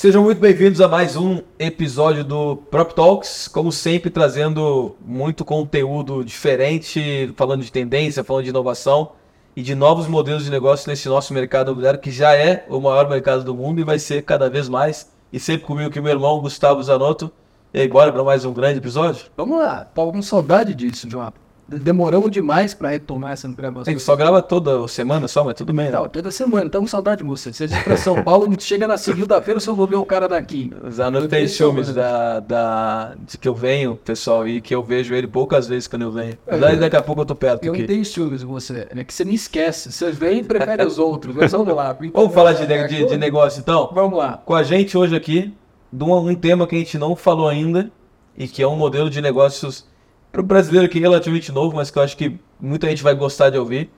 [0.00, 6.24] Sejam muito bem-vindos a mais um episódio do Prop Talks, como sempre trazendo muito conteúdo
[6.24, 9.10] diferente, falando de tendência, falando de inovação
[9.56, 13.08] e de novos modelos de negócio nesse nosso mercado imobiliário que já é o maior
[13.08, 15.10] mercado do mundo e vai ser cada vez mais.
[15.32, 17.28] E sempre comigo aqui meu irmão Gustavo Zanotto.
[17.74, 19.26] E aí, bora para mais um grande episódio?
[19.36, 21.32] Vamos lá, tava com saudade disso, João.
[21.68, 23.92] Demoramos demais para retomar essa A gravação.
[23.92, 25.92] gente só grava toda semana só, mas tudo bem, né?
[25.92, 27.52] Não, toda semana, estamos com saudade de você.
[27.52, 30.72] Você diz pra São Paulo, chega na segunda-feira, você vou ver o cara daqui.
[30.90, 35.26] Zanotto tem ciúmes da, da, de que eu venho, pessoal, e que eu vejo ele
[35.26, 36.38] poucas vezes quando eu venho.
[36.46, 37.84] Daí daqui a pouco eu tô perto Eu aqui.
[37.84, 39.92] tenho ciúmes de você, é que você me esquece.
[39.92, 41.34] Você vem e prefere os outros.
[41.36, 41.94] Mas vamos lá.
[42.14, 43.90] Vamos falar de, de, de negócio então?
[43.92, 44.40] Vamos lá.
[44.44, 45.54] Com a gente hoje aqui,
[45.92, 47.90] de um, um tema que a gente não falou ainda
[48.36, 49.86] e que é um modelo de negócios
[50.30, 53.14] para o brasileiro que é relativamente novo, mas que eu acho que muita gente vai
[53.14, 53.90] gostar de ouvir.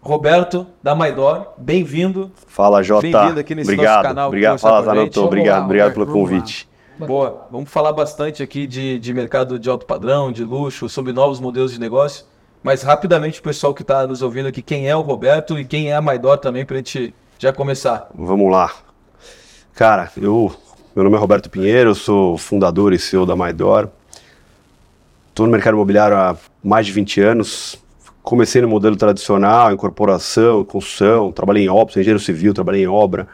[0.00, 2.32] Roberto, da Maidor, bem-vindo.
[2.48, 3.02] Fala, Jota.
[3.02, 4.82] Bem-vindo aqui nesse obrigado, nosso canal, Obrigado, fala.
[4.82, 5.24] Zanotto.
[5.24, 6.28] Obrigado, lá, obrigado pelo vamos lá.
[6.28, 6.68] convite.
[6.98, 11.38] Boa, vamos falar bastante aqui de, de mercado de alto padrão, de luxo, sobre novos
[11.40, 12.24] modelos de negócio.
[12.62, 15.90] Mas rapidamente, o pessoal que está nos ouvindo aqui, quem é o Roberto e quem
[15.90, 18.08] é a Maidor também, para a gente já começar.
[18.14, 18.72] Vamos lá.
[19.74, 20.52] Cara, eu,
[20.94, 23.88] meu nome é Roberto Pinheiro, eu sou fundador e CEO da Maidor.
[25.32, 27.82] Estou no mercado imobiliário há mais de 20 anos.
[28.22, 33.26] Comecei no modelo tradicional, incorporação, construção, trabalhei em obra, sou engenheiro civil, trabalhei em obra.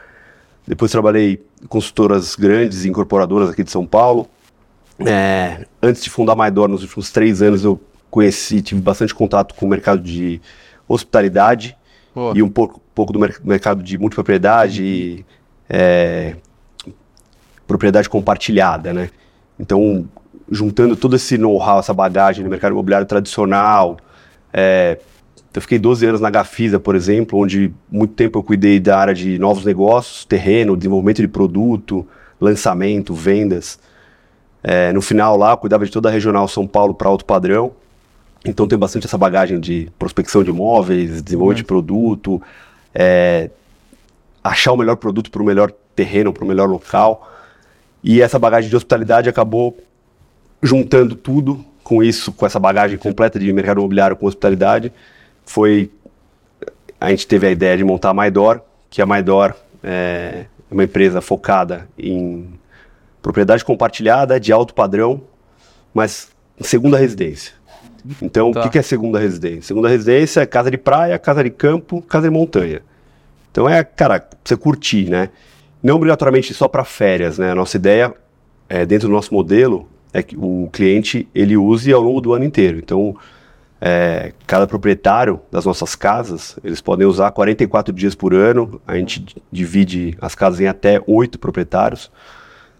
[0.65, 4.29] Depois trabalhei em consultoras grandes e incorporadoras aqui de São Paulo.
[5.05, 7.77] É, antes de fundar a Maidor, nos últimos três anos, eu
[8.09, 10.41] conheci, tive bastante contato com o mercado de
[10.87, 11.75] hospitalidade
[12.35, 15.25] e um pouco, pouco do mer- mercado de multipropriedade e
[15.69, 16.35] é,
[17.67, 19.09] propriedade compartilhada, né?
[19.59, 20.07] Então,
[20.51, 23.97] juntando todo esse know-how, essa bagagem no mercado imobiliário tradicional,
[24.51, 24.99] é,
[25.53, 29.13] eu fiquei 12 anos na Gafisa, por exemplo, onde muito tempo eu cuidei da área
[29.13, 32.07] de novos negócios, terreno, desenvolvimento de produto,
[32.39, 33.79] lançamento, vendas.
[34.63, 37.71] É, no final lá, eu cuidava de toda a regional São Paulo para alto padrão.
[38.45, 42.41] Então tem bastante essa bagagem de prospecção de imóveis, desenvolvimento de produto,
[42.93, 43.49] é,
[44.43, 47.29] achar o melhor produto para o melhor terreno, para o melhor local.
[48.03, 49.77] E essa bagagem de hospitalidade acabou
[50.61, 54.91] juntando tudo com isso, com essa bagagem completa de mercado imobiliário com hospitalidade.
[55.45, 55.91] Foi
[56.99, 61.21] a gente teve a ideia de montar a Maidor, que a Maidor é uma empresa
[61.21, 62.47] focada em
[63.21, 65.21] propriedade compartilhada de alto padrão,
[65.93, 66.29] mas
[66.61, 67.53] segunda residência.
[68.21, 68.65] Então, Tá.
[68.65, 69.61] o que é segunda residência?
[69.63, 72.81] Segunda residência é casa de praia, casa de campo, casa de montanha.
[73.51, 75.29] Então é, cara, você curtir, né?
[75.81, 77.51] Não obrigatoriamente só para férias, né?
[77.51, 78.13] A nossa ideia,
[78.67, 82.43] é, dentro do nosso modelo, é que o cliente ele use ao longo do ano
[82.45, 82.77] inteiro.
[82.79, 83.15] Então,
[83.81, 88.81] é, cada proprietário das nossas casas, eles podem usar 44 dias por ano.
[88.87, 92.11] A gente divide as casas em até oito proprietários,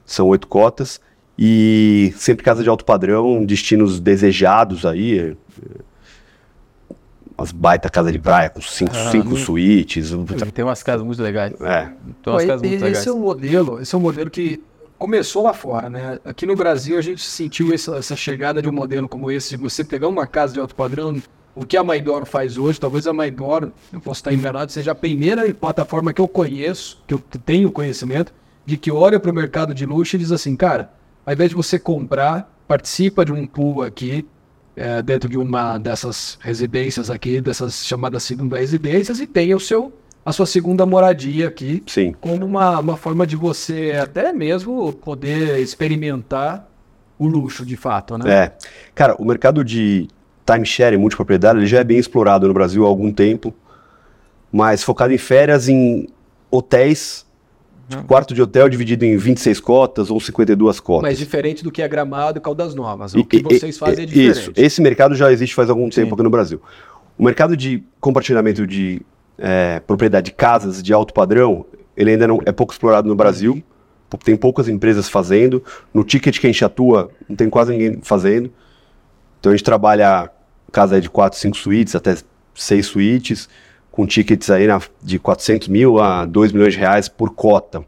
[0.06, 1.00] são oito cotas.
[1.42, 5.20] E sempre casa de alto padrão, destinos desejados aí.
[5.20, 5.36] é,
[7.38, 10.12] Umas baita casa de praia com cinco, Ah, cinco suítes.
[10.54, 11.54] Tem umas casas muito legais.
[11.62, 12.98] É, Tem Pô, umas e- casas e- muito legais.
[12.98, 14.62] esse é um modelo, esse é um modelo que
[15.00, 16.20] começou lá fora, né?
[16.26, 19.58] Aqui no Brasil a gente sentiu essa, essa chegada de um modelo como esse, de
[19.58, 21.20] você pegar uma casa de alto padrão,
[21.56, 24.96] o que a Maidor faz hoje, talvez a Maidor, eu posso estar enganado, seja a
[24.96, 28.34] primeira plataforma que eu conheço, que eu tenho conhecimento,
[28.66, 30.92] de que olha para o mercado de luxo e diz assim, cara,
[31.26, 34.28] ao invés de você comprar, participa de um pool aqui,
[34.76, 39.94] é, dentro de uma dessas residências aqui, dessas chamadas segunda residências, e tenha o seu,
[40.30, 42.14] a sua segunda moradia aqui, sim.
[42.22, 46.70] como uma, uma forma de você até mesmo poder experimentar
[47.18, 48.32] o luxo de fato, né?
[48.32, 48.52] É.
[48.94, 50.08] Cara, o mercado de
[50.46, 53.54] timeshare e multipropriedade ele já é bem explorado no Brasil há algum tempo,
[54.52, 56.08] mas focado em férias em
[56.52, 57.26] hotéis,
[57.90, 61.10] tipo, quarto de hotel dividido em 26 cotas ou 52 cotas.
[61.10, 63.14] Mas diferente do que é Gramado e Caldas Novas.
[63.16, 64.32] E- O que e- vocês e- fazem é diferente.
[64.40, 66.02] Isso, esse mercado já existe faz algum Sim.
[66.04, 66.62] tempo aqui no Brasil.
[67.18, 69.02] O mercado de compartilhamento de
[69.40, 71.66] é, propriedade de casas de alto padrão,
[71.96, 73.64] ele ainda não é pouco explorado no Brasil.
[74.24, 75.64] Tem poucas empresas fazendo.
[75.94, 78.52] No ticket que a gente atua, não tem quase ninguém fazendo.
[79.40, 80.30] Então a gente trabalha
[80.72, 82.16] casa de 4, 5 suítes, até
[82.56, 83.48] 6 suítes,
[83.92, 87.84] com tickets aí na- de 400 mil a 2 milhões de reais por cota.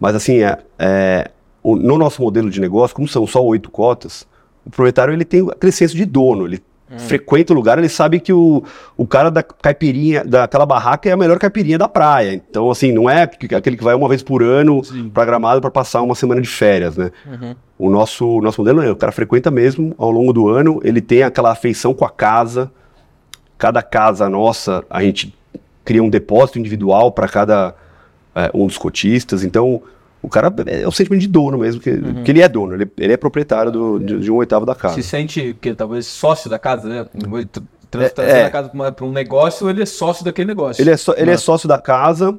[0.00, 1.30] Mas assim, é, é,
[1.62, 4.26] o- no nosso modelo de negócio, como são só oito cotas,
[4.66, 6.62] o proprietário ele tem aquele senso de dono, ele
[6.98, 8.62] frequenta o lugar, ele sabe que o,
[8.96, 12.34] o cara da caipirinha, daquela barraca é a melhor caipirinha da praia.
[12.34, 14.82] Então, assim, não é que- aquele que vai uma vez por ano
[15.12, 17.10] para Gramado para passar uma semana de férias, né?
[17.78, 21.00] O nosso, o nosso modelo é, o cara frequenta mesmo ao longo do ano, ele
[21.00, 22.70] tem aquela afeição com a casa.
[23.58, 25.34] Cada casa nossa, a gente
[25.84, 27.74] cria um depósito individual para cada
[28.34, 29.42] é, um dos cotistas.
[29.42, 29.82] Então,
[30.24, 31.90] O cara é o sentimento de dono mesmo, que,
[32.24, 34.94] que ele é dono, ele, ele é proprietário do- de, de um oitavo da casa.
[34.94, 37.06] Se sente que talvez sócio da casa, né?
[37.90, 38.44] Tra- tra- É, é.
[38.46, 40.80] a casa para um negócio, ele é sócio daquele negócio.
[40.82, 42.36] Ele é, só- ele é sócio da casa,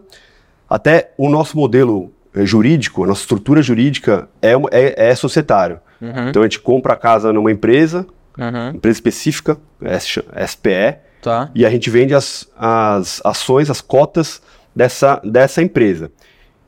[0.69, 5.79] até o nosso modelo eh, jurídico, a nossa estrutura jurídica é, uma- é, é societário.
[6.01, 8.05] Uhum, Então a gente compra a casa numa empresa,
[8.37, 8.69] uhum.
[8.75, 11.49] empresa específica, S- SPE, Tá.
[11.55, 14.41] e a gente vende as, as ações, as cotas
[14.75, 16.11] dessa, dessa empresa.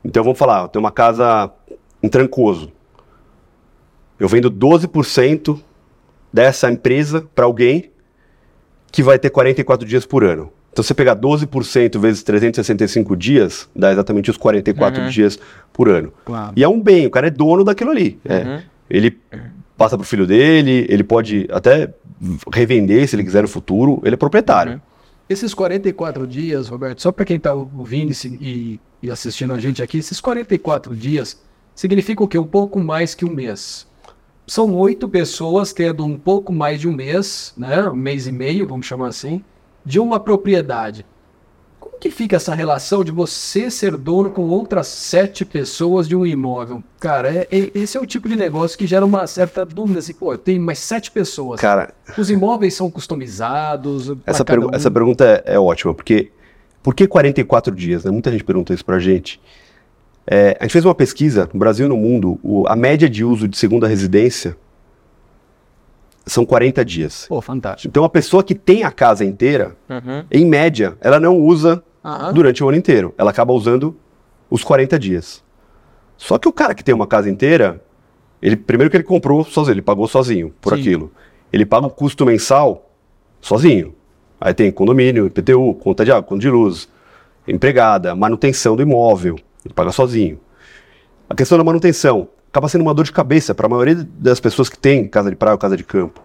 [0.04, 1.52] Então vamos falar, eu tenho uma casa
[2.02, 2.72] em Trancoso.
[4.20, 5.60] Eu vendo 12%
[6.32, 7.92] dessa empresa para alguém
[8.92, 10.52] que vai ter 44 dias por ano.
[10.72, 15.10] Então você pegar 12% vezes 365 dias, dá exatamente os 44 Uhum.
[15.10, 15.40] dias
[15.74, 16.14] por ano.
[16.24, 16.54] Claro.
[16.56, 18.20] E é um bem, o cara é dono daquilo ali.
[18.24, 18.44] É.
[18.44, 18.62] Uhum.
[18.90, 19.18] Ele
[19.76, 21.94] passa pro filho dele, ele pode até
[22.54, 24.74] revender se ele quiser no futuro, ele é proprietário.
[24.74, 24.80] Uhum.
[25.30, 29.98] Esses 44 dias, Roberto, só para quem está ouvindo e e, assistindo a gente aqui,
[30.00, 31.40] esses 44 dias
[31.76, 32.38] significam o quê?
[32.38, 33.86] Um pouco mais que um mês.
[34.48, 37.84] São oito pessoas tendo um pouco mais de um mês, né?
[37.90, 39.44] Um mês e meio, vamos chamar assim,
[39.86, 41.06] de uma propriedade.
[41.80, 46.26] Como que fica essa relação de você ser dono com outras sete pessoas de um
[46.26, 46.82] imóvel?
[47.00, 50.14] Cara, é- é- esse é o tipo de negócio que gera uma certa dúvida, assim,
[50.14, 51.60] pô, eu tenho mais sete pessoas.
[51.60, 54.12] Cara, Os imóveis são customizados?
[54.26, 54.76] essa, pergu- um?
[54.76, 56.32] essa pergunta é, é ótima, porque
[56.84, 58.04] por que 44 dias?
[58.06, 58.12] Né?
[58.12, 59.40] Muita gente pergunta isso pra gente.
[60.26, 63.24] É, a gente fez uma pesquisa no Brasil e no mundo, o- a média de
[63.24, 64.58] uso de segunda residência
[66.26, 67.26] são 40 dias.
[67.28, 67.88] Pô, fantástico.
[67.90, 70.26] Então a pessoa que tem a casa inteira, Uhum.
[70.30, 72.34] em média, ela não usa Aham.
[72.34, 73.14] durante o ano inteiro.
[73.18, 73.96] Ela acaba usando
[74.50, 75.42] os 40 dias.
[76.18, 77.82] Só que o cara que tem uma casa inteira,
[78.42, 80.80] ele primeiro que ele comprou sozinho, ele pagou sozinho por Sim.
[80.82, 81.12] aquilo.
[81.54, 82.92] Ele paga o custo mensal
[83.40, 83.96] sozinho.
[84.40, 86.88] Aí tem condomínio, IPTU, conta de água, conta de luz,
[87.48, 89.36] empregada, manutenção do imóvel,
[89.66, 90.40] ele paga sozinho.
[91.30, 94.70] A questão da manutenção acaba sendo uma dor de cabeça para a maioria das pessoas
[94.70, 96.22] que tem casa de praia ou casa de campo.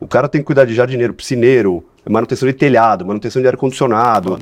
[0.00, 4.38] O cara tem que cuidar de jardineiro, piscineiro, manutenção de telhado, manutenção de ar-condicionado,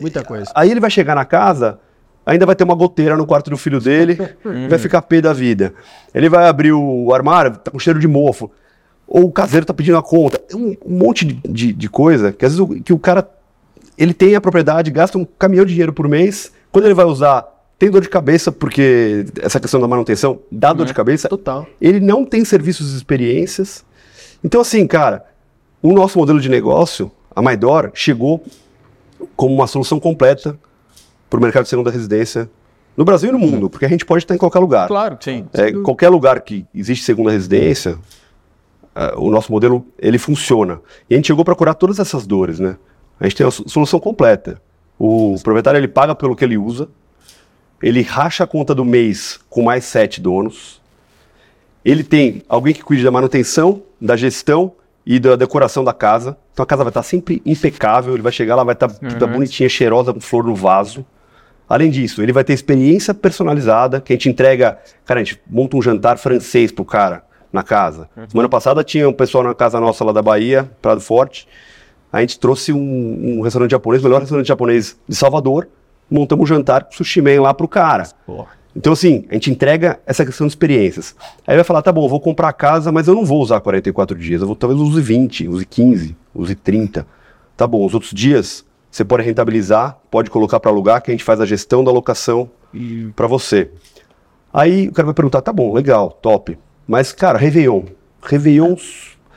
[0.00, 0.50] Muita coisa.
[0.54, 1.78] Aí ele vai chegar na casa,
[2.24, 4.16] ainda vai ter uma goteira no quarto do filho dele,
[4.68, 5.74] vai ficar pé da vida.
[6.14, 8.50] Ele vai abrir o armário, tá com cheiro de mofo.
[9.10, 10.40] Ou o caseiro tá pedindo a conta.
[10.48, 13.28] É um, um monte de, de, de coisa que às vezes o, que o cara
[13.98, 16.52] ele tem a propriedade, gasta um caminhão de dinheiro por mês.
[16.70, 17.44] Quando ele vai usar,
[17.76, 21.28] tem dor de cabeça, porque essa questão da manutenção dá dor de cabeça.
[21.28, 21.66] Total.
[21.80, 23.84] Ele não tem serviços e experiências.
[24.44, 25.26] Então, assim, cara,
[25.82, 28.42] o nosso modelo de negócio, a Maidor, chegou
[29.34, 30.56] como uma solução completa
[31.28, 32.48] para o mercado de segunda residência
[32.96, 34.88] no Brasil e no mundo, porque a gente pode estar em qualquer lugar.
[34.88, 35.18] Claro.
[35.20, 35.46] Sim.
[35.52, 37.98] É, qualquer lugar que existe segunda residência,
[38.94, 40.80] ah, o nosso modelo ele funciona.
[41.08, 42.76] E a gente chegou para curar todas essas dores, né?
[43.18, 44.60] A gente tem so- solução completa.
[44.98, 46.88] O proprietário ele paga pelo que ele usa,
[47.82, 50.80] ele racha a conta do mês com mais sete donos,
[51.82, 54.72] ele tem alguém que cuide da manutenção, da gestão
[55.06, 56.36] e da decoração da casa.
[56.52, 59.68] Então a casa vai estar sempre impecável, ele vai chegar lá, vai estar toda bonitinha,
[59.68, 61.06] cheirosa, com flor no vaso.
[61.66, 64.78] Além disso, ele vai ter experiência personalizada, que a gente entrega.
[65.06, 68.08] Cara, a gente monta um jantar francês pro cara na casa.
[68.28, 71.46] Semana passada tinha um pessoal na casa nossa lá da Bahia, Prado Forte.
[72.12, 75.68] A gente trouxe um, um restaurante japonês, o melhor restaurante japonês de Salvador.
[76.10, 78.08] Montamos um jantar com sushi man lá pro cara.
[78.74, 81.14] Então, assim, a gente entrega essa questão de experiências.
[81.46, 84.16] Aí vai falar, tá bom, vou comprar a casa, mas eu não vou usar 44
[84.16, 84.40] dias.
[84.40, 87.06] Eu vou, talvez use 20, use 15, use 30.
[87.56, 91.22] Tá bom, os outros dias você pode rentabilizar, pode colocar para alugar, que a gente
[91.22, 92.50] faz a gestão da locação
[93.14, 93.70] para você.
[94.52, 96.58] Aí o cara vai perguntar, tá bom, legal, top.
[96.90, 97.84] Mas, cara, Réveillon.
[98.20, 98.74] Réveillon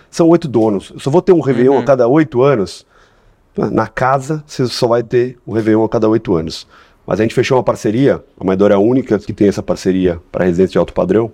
[0.10, 0.89] são oito donos.
[0.91, 2.83] Eu só vou ter um Réveillon a cada oito anos.
[3.55, 6.67] Na casa, você só vai ter um Réveillon a cada oito anos.
[7.05, 10.19] Mas a gente fechou uma parceria, a Maidor é a única que tem essa parceria
[10.31, 11.31] para residência de alto padrão,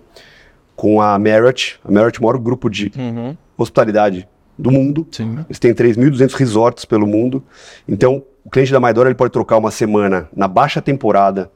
[0.76, 1.80] com a Marriott.
[1.86, 3.38] A Marriott é o maior grupo de Uhum.
[3.58, 5.08] hospitalidade do mundo.
[5.14, 5.40] Sim.
[5.48, 7.42] Eles têm 3.200 resorts pelo mundo.
[7.88, 11.50] Então, o cliente da Maidora ele pode trocar uma semana na baixa temporada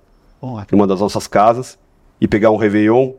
[0.71, 1.77] em uma das nossas casas
[2.21, 3.11] e pegar um Réveillon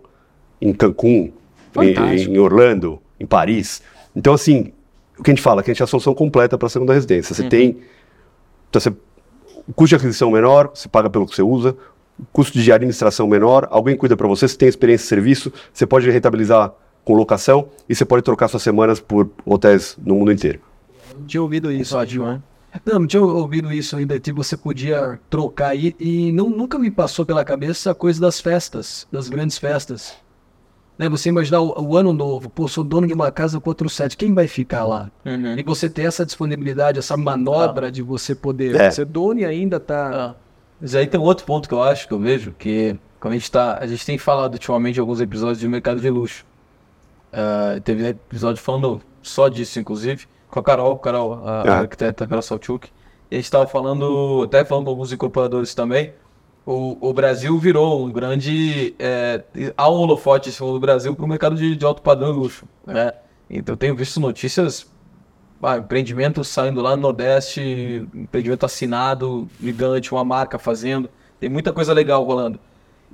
[0.65, 1.31] em Cancún,
[1.77, 3.83] em, em Orlando, em Paris.
[4.17, 4.73] Então, assim,
[5.19, 5.63] o que a gente fala?
[5.63, 7.35] Que a gente é a solução completa para a segunda residência.
[7.35, 7.77] Você tem.
[8.71, 8.89] Então, você,
[9.69, 11.77] o custo de aquisição menor, você paga pelo que você usa.
[12.19, 15.85] O custo de administração menor, alguém cuida para você, você tem experiência de serviço, você
[15.85, 16.73] pode rentabilizar
[17.05, 20.61] com locação e você pode trocar suas semanas por hotéis no mundo inteiro.
[21.19, 21.97] Não tinha ouvido isso.
[21.97, 22.41] Ótimo, né?
[22.87, 25.95] Não, não tinha ouvido isso ainda, que você podia trocar aí.
[25.99, 30.15] E não, nunca me passou pela cabeça a coisa das festas, das grandes festas.
[30.97, 33.89] Né, você imaginar o, o ano novo, pô, sou dono de uma casa com outro
[33.89, 35.11] sete, quem vai ficar lá?
[35.25, 35.59] Uhum.
[35.59, 38.91] E você ter essa disponibilidade, essa manobra de você poder É.
[38.93, 40.11] ser dono e ainda tá.
[40.15, 40.35] Ah,
[40.81, 43.37] Mas aí tem um outro ponto que eu acho, que eu vejo, que Como a
[43.39, 43.79] gente tá.
[43.81, 46.45] A gente tem falado ultimamente em alguns episódios de mercado de luxo.
[47.33, 52.43] Uh, teve episódio falando só disso, inclusive, com a Carol, Carol, a, a arquiteta Carol
[52.43, 52.89] Salchuk.
[53.31, 56.13] E a gente estava falando, até falando com alguns incorporadores também.
[56.67, 58.95] O, o Brasil virou um grande.
[58.99, 59.43] É,
[59.77, 62.67] há um holofote do Brasil para o mercado de, de alto padrão e luxo.
[62.87, 63.13] Né?
[63.51, 64.87] Então eu tenho visto notícias
[65.63, 71.09] ah, empreendimento saindo lá no Nordeste, empreendimento assinado, gigante, uma marca fazendo.
[71.41, 72.59] Tem muita coisa legal rolando.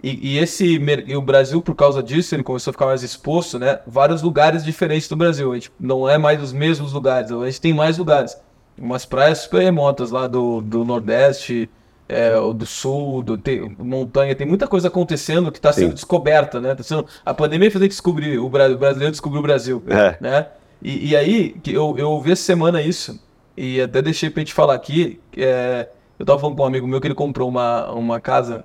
[0.02, 3.59] E, e, esse e o Brasil, por causa disso, ele começou a ficar mais exposto,
[3.59, 3.80] né?
[3.87, 5.52] Vários lugares diferentes do Brasil.
[5.52, 8.37] A gente não é mais os mesmos lugares, a gente tem mais lugares.
[8.78, 11.69] Umas praias super remotas lá do, do Nordeste,
[12.10, 15.94] é, do Sul, do tem, montanha, tem muita coisa acontecendo que está sendo Sim.
[15.94, 16.74] descoberta, né?
[16.74, 20.16] Tá sendo, a pandemia fez a gente descobrir, o, o brasileiro descobriu o Brasil, é.
[20.20, 20.48] né?
[20.82, 23.20] E, e, aí, eu, eu ouvi essa semana isso,
[23.56, 25.88] e até deixei pra gente falar aqui, é,
[26.18, 28.64] eu tava falando com um amigo meu que ele comprou uma, uma casa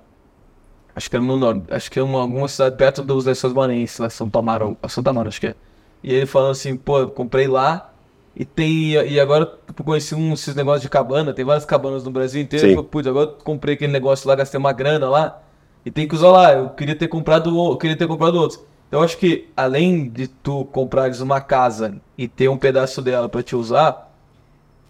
[0.96, 1.62] Acho que é no norte.
[1.70, 4.78] Acho que é uma, alguma cidade perto dos Lençóis Maranhenses, lá São Tamaro.
[4.88, 5.54] Santa Amaro, acho que é.
[6.02, 7.92] E ele falando assim, pô, comprei lá
[8.36, 8.90] e tem.
[8.90, 12.66] E agora eu conheci um, esses negócios de cabana, tem várias cabanas no Brasil inteiro.
[12.68, 15.40] Eu putz, agora eu comprei aquele negócio lá, gastei uma grana lá.
[15.84, 16.52] E tem que usar lá.
[16.52, 18.60] Eu queria ter comprado, eu queria ter comprado outros.
[18.88, 23.28] Então eu acho que além de tu comprares uma casa e ter um pedaço dela
[23.28, 24.12] para te usar,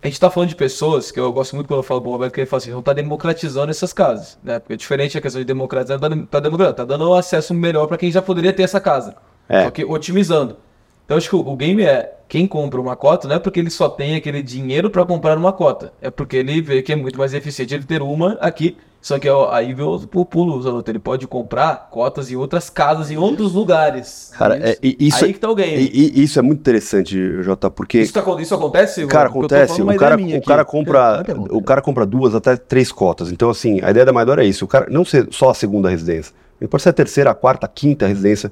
[0.03, 2.35] a gente tá falando de pessoas, que eu gosto muito quando eu falo pro Roberto,
[2.35, 4.59] que ele fala assim, não tá democratizando essas casas, né?
[4.59, 7.97] Porque é diferente a questão de democratizar, tá, tá democratizando, tá dando acesso melhor para
[7.97, 9.17] quem já poderia ter essa casa.
[9.49, 9.65] É.
[9.65, 10.57] Só que otimizando.
[11.07, 13.89] Então acho que o, game é, quem compra uma cota não é porque ele só
[13.89, 17.33] tem aquele dinheiro para comprar uma cota, é porque ele vê que é muito mais
[17.33, 20.91] eficiente ele ter uma aqui só que aí vê o pulo, Zanotto.
[20.91, 24.33] Ele pode comprar cotas em outras casas, em outros lugares.
[24.37, 25.77] Cara, é, isso, aí que tá o game.
[25.77, 28.01] E, isso é muito interessante, Jota, porque.
[28.01, 29.07] Isso, tá, isso acontece?
[29.07, 29.81] Cara, acontece.
[29.81, 31.23] O cara, o cara compra.
[31.51, 33.31] O cara compra duas até três cotas.
[33.31, 34.65] Então, assim, a ideia da Maidora é isso.
[34.65, 36.35] O cara não ser só a segunda residência.
[36.61, 38.51] Ele pode ser a terceira, a quarta, a quinta residência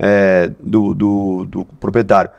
[0.00, 2.30] é, do, do, do proprietário.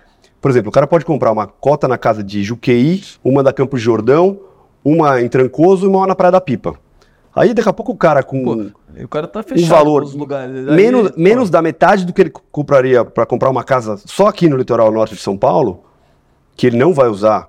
[0.41, 3.79] Por exemplo, o cara pode comprar uma cota na casa de Juqueí, uma da Campos
[3.79, 4.39] Jordão,
[4.83, 6.75] uma em Trancoso e uma na Praia da Pipa.
[7.33, 10.67] Aí daqui a pouco o cara com Pô, o cara tá fechado um valor lugares.
[10.67, 14.49] Aí, menos, menos da metade do que ele compraria para comprar uma casa só aqui
[14.49, 15.83] no litoral norte de São Paulo,
[16.57, 17.47] que ele não vai usar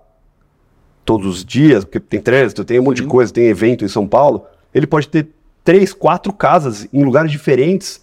[1.05, 4.07] todos os dias, porque tem trânsito, tem um monte de coisa, tem evento em São
[4.07, 5.31] Paulo, ele pode ter
[5.65, 8.03] três, quatro casas em lugares diferentes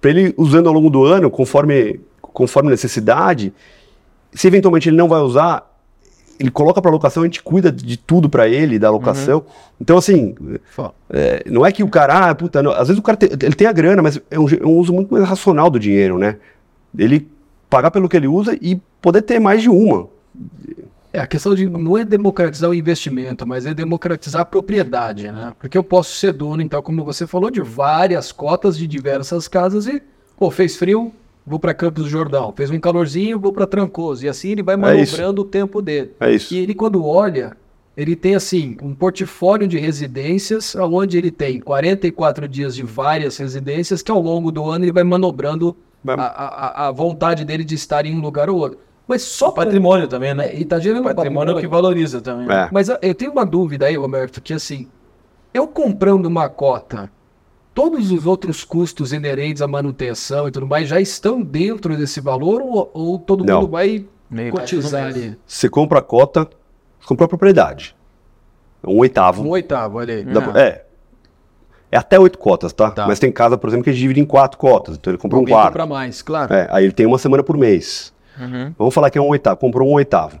[0.00, 2.00] para ele usando ao longo do ano, conforme
[2.38, 3.52] conforme necessidade.
[4.32, 5.68] Se eventualmente ele não vai usar,
[6.38, 9.38] ele coloca para locação, a gente cuida de tudo para ele, da locação.
[9.38, 9.44] Uhum.
[9.80, 10.36] Então, assim,
[11.10, 13.54] é, não é que o cara, ah, puta, não, às vezes o cara tem, ele
[13.54, 16.36] tem a grana, mas é um, é um, uso muito mais racional do dinheiro, né?
[16.96, 17.28] Ele
[17.68, 20.06] pagar pelo que ele usa e poder ter mais de uma.
[21.18, 25.52] É, a questão de não é democratizar o investimento, mas é democratizar a propriedade, né?
[25.58, 29.88] Porque eu posso ser dono, então, como você falou, de várias cotas de diversas casas
[29.88, 30.00] e,
[30.38, 31.12] pô, fez frio,
[31.44, 32.52] vou para Campos do Jordão.
[32.56, 34.24] Fez um calorzinho, vou para Trancoso.
[34.24, 36.12] E assim ele vai é manobrando é o tempo dele.
[36.20, 36.54] É isso.
[36.54, 37.56] E ele, quando olha,
[37.96, 44.02] ele tem assim um portfólio de residências, onde ele tem 44 dias de várias residências,
[44.02, 48.06] que ao longo do ano ele vai manobrando a, a, a vontade dele de estar
[48.06, 48.78] em um lugar ou outro.
[49.08, 50.18] Mas só patrimônio pra...
[50.18, 50.54] também, né?
[50.54, 52.54] E tá gerando patrimônio, patrimônio que valoriza também.
[52.54, 52.68] É.
[52.70, 54.86] Mas eu tenho uma dúvida aí, Roberto, que assim,
[55.52, 57.10] eu comprando uma cota
[57.78, 62.60] todos os outros custos inerentes à manutenção e tudo mais já estão dentro desse valor
[62.60, 63.60] ou, ou todo Não.
[63.60, 65.38] mundo vai Meio cotizar ali?
[65.46, 66.48] Você compra a cota,
[66.98, 67.96] você compra a propriedade.
[68.84, 69.44] Um oitavo.
[69.44, 70.24] Um oitavo, olha aí.
[70.24, 70.84] Da, é.
[71.90, 72.90] É até oito cotas, tá?
[72.90, 73.06] tá?
[73.06, 74.96] Mas tem casa, por exemplo, que divide em quatro cotas.
[74.96, 75.68] Então ele compra Alguém um quarto.
[75.68, 76.52] compra mais, claro.
[76.52, 78.12] É, aí ele tem uma semana por mês.
[78.40, 78.74] Uhum.
[78.78, 79.56] Vamos falar que é um oitavo.
[79.56, 80.40] Comprou um oitavo.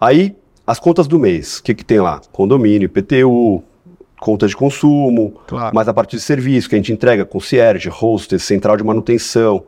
[0.00, 1.58] Aí, as contas do mês.
[1.58, 2.20] O que, que tem lá?
[2.32, 3.62] Condomínio, IPTU,
[4.20, 5.74] conta de consumo, claro.
[5.74, 9.64] mais a parte de serviço que a gente entrega, concierge, hostess, central de manutenção,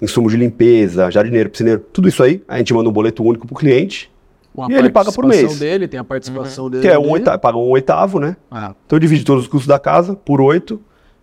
[0.00, 3.54] insumo de limpeza, jardineiro, piscineiro, tudo isso aí, a gente manda um boleto único para
[3.54, 4.10] o cliente
[4.54, 5.58] Uma e ele paga por mês.
[5.58, 6.70] dele, tem a participação uhum.
[6.70, 6.82] dele.
[6.82, 8.36] Que é um oitavo, paga um oitavo, né?
[8.50, 8.74] Ah.
[8.86, 10.80] Então divide todos os custos da casa por oito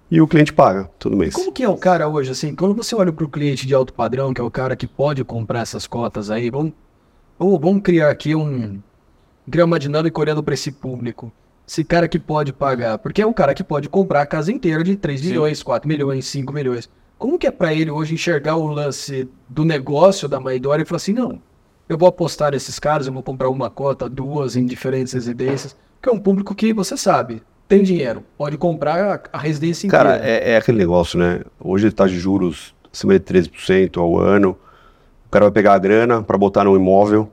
[0.09, 1.33] e o cliente paga todo mês.
[1.33, 3.93] Como que é o cara hoje, assim, quando você olha para o cliente de alto
[3.93, 6.73] padrão, que é o cara que pode comprar essas cotas aí, vamos,
[7.37, 8.81] vamos criar aqui um,
[9.49, 11.31] criar uma dinâmica olhando para esse público
[11.67, 14.83] esse cara que pode pagar, porque é um cara que pode comprar a casa inteira
[14.83, 15.27] de 3 Sim.
[15.27, 16.89] milhões, 4 milhões, 5 milhões.
[17.17, 20.97] Como que é para ele hoje enxergar o lance do negócio da Maidora e falar
[20.97, 21.41] assim, não,
[21.89, 26.07] eu vou apostar nesses caras, eu vou comprar uma cota, duas em diferentes residências, que
[26.07, 30.05] é um público que você sabe, tem dinheiro, pode comprar a, a residência inteira.
[30.05, 31.41] Cara, é, é, aquele negócio, né?
[31.59, 34.57] Hoje está de juros acima de 13% ao ano.
[35.25, 37.29] O cara vai pegar a grana para botar num imóvel,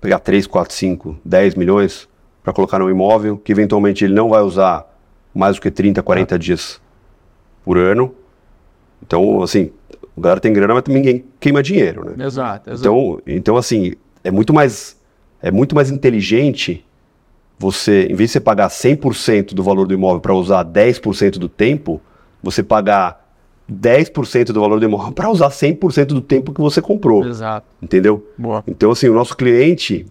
[0.00, 2.08] pegar 3, 4, 5, 10 milhões,
[2.42, 4.86] para colocar no imóvel, que eventualmente ele não vai usar
[5.34, 6.38] mais do que 30, 40 ah.
[6.38, 6.80] dias
[7.64, 8.14] por ano.
[9.02, 9.72] Então, assim,
[10.14, 12.24] o galera tem grana, mas ninguém queima dinheiro, né?
[12.24, 12.80] Exato, exato.
[12.80, 15.02] Então, então assim, é muito mais
[15.42, 16.84] é muito mais inteligente
[17.58, 21.48] você, em vez de você pagar 100% do valor do imóvel para usar 10% do
[21.48, 22.00] tempo,
[22.42, 23.24] você pagar
[23.70, 27.66] 10% do valor do imóvel para usar 100% do tempo que você comprou, Exato.
[27.80, 28.26] entendeu?
[28.36, 28.62] Boa.
[28.66, 30.06] Então, assim, o nosso cliente,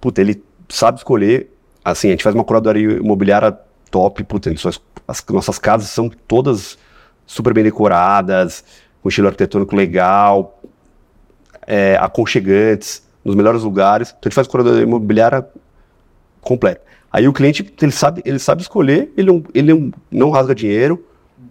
[0.00, 1.52] puta, ele sabe escolher.
[1.84, 3.56] Assim, a gente faz uma curadoria imobiliária
[3.90, 4.70] top, puta, só
[5.06, 6.76] as nossas casas são todas
[7.24, 8.64] super bem decoradas,
[9.00, 10.60] com estilo arquitetônico legal,
[11.64, 14.08] é, aconchegantes, nos melhores lugares.
[14.08, 15.46] Então, a gente faz curadoria imobiliária
[16.46, 16.80] completa.
[17.12, 21.04] Aí o cliente, ele sabe, ele sabe escolher, ele, não- ele não, rasga dinheiro,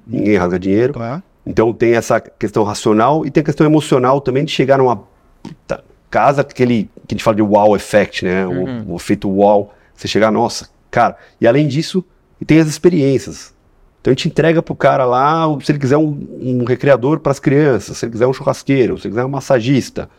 [0.07, 0.93] ninguém rasga dinheiro.
[0.93, 1.21] Claro.
[1.45, 5.03] Então tem essa questão racional e tem a questão emocional também de chegar numa
[5.43, 8.45] puta casa que, ele, que a gente fala de wow effect, né?
[8.47, 9.71] O- O, efeito wow.
[9.93, 11.15] Você chegar, nossa, cara.
[11.39, 12.03] E além disso,
[12.39, 13.53] e tem as experiências.
[14.01, 17.39] Então a gente entrega pro cara lá, se ele quiser um, um recreador para as
[17.39, 20.09] crianças, se ele quiser um churrasqueiro, se ele quiser um massagista.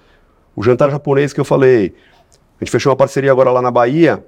[0.56, 1.94] O jantar japonês que eu falei.
[2.60, 4.24] A gente fechou uma parceria agora lá na Bahia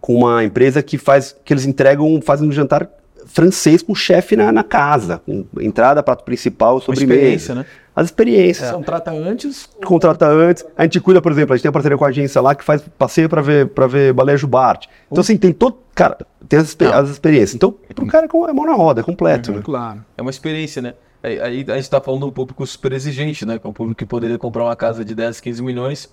[0.00, 2.88] com uma empresa que faz que eles entregam, fazem um jantar
[3.26, 7.14] francês com o chefe na, na casa, com entrada, prato principal, Uma sobremesa.
[7.14, 7.66] experiência, né?
[7.94, 8.68] As experiências.
[8.68, 9.68] Então trata antes.
[9.84, 10.64] Contrata antes.
[10.76, 12.64] A gente cuida, por exemplo, a gente tem uma parceria com a agência lá que
[12.64, 14.88] faz passeio para ver para ver baleia jubarte.
[15.10, 16.18] Então assim, tem todo, cara,
[16.48, 17.54] tem as, as experiências.
[17.54, 19.60] Então, pro cara é mão na roda, é completo, né?
[19.62, 20.04] Claro.
[20.16, 20.94] É uma experiência, né?
[21.22, 23.58] Aí, aí a gente tá falando de um público super exigente, né?
[23.58, 26.08] Que é um público que poderia comprar uma casa de 10, 15 milhões.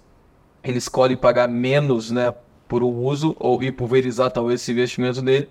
[0.64, 2.34] Ele escolhe pagar menos, né?
[2.68, 5.48] Por um uso ou ir pulverizar talvez esse investimento dele.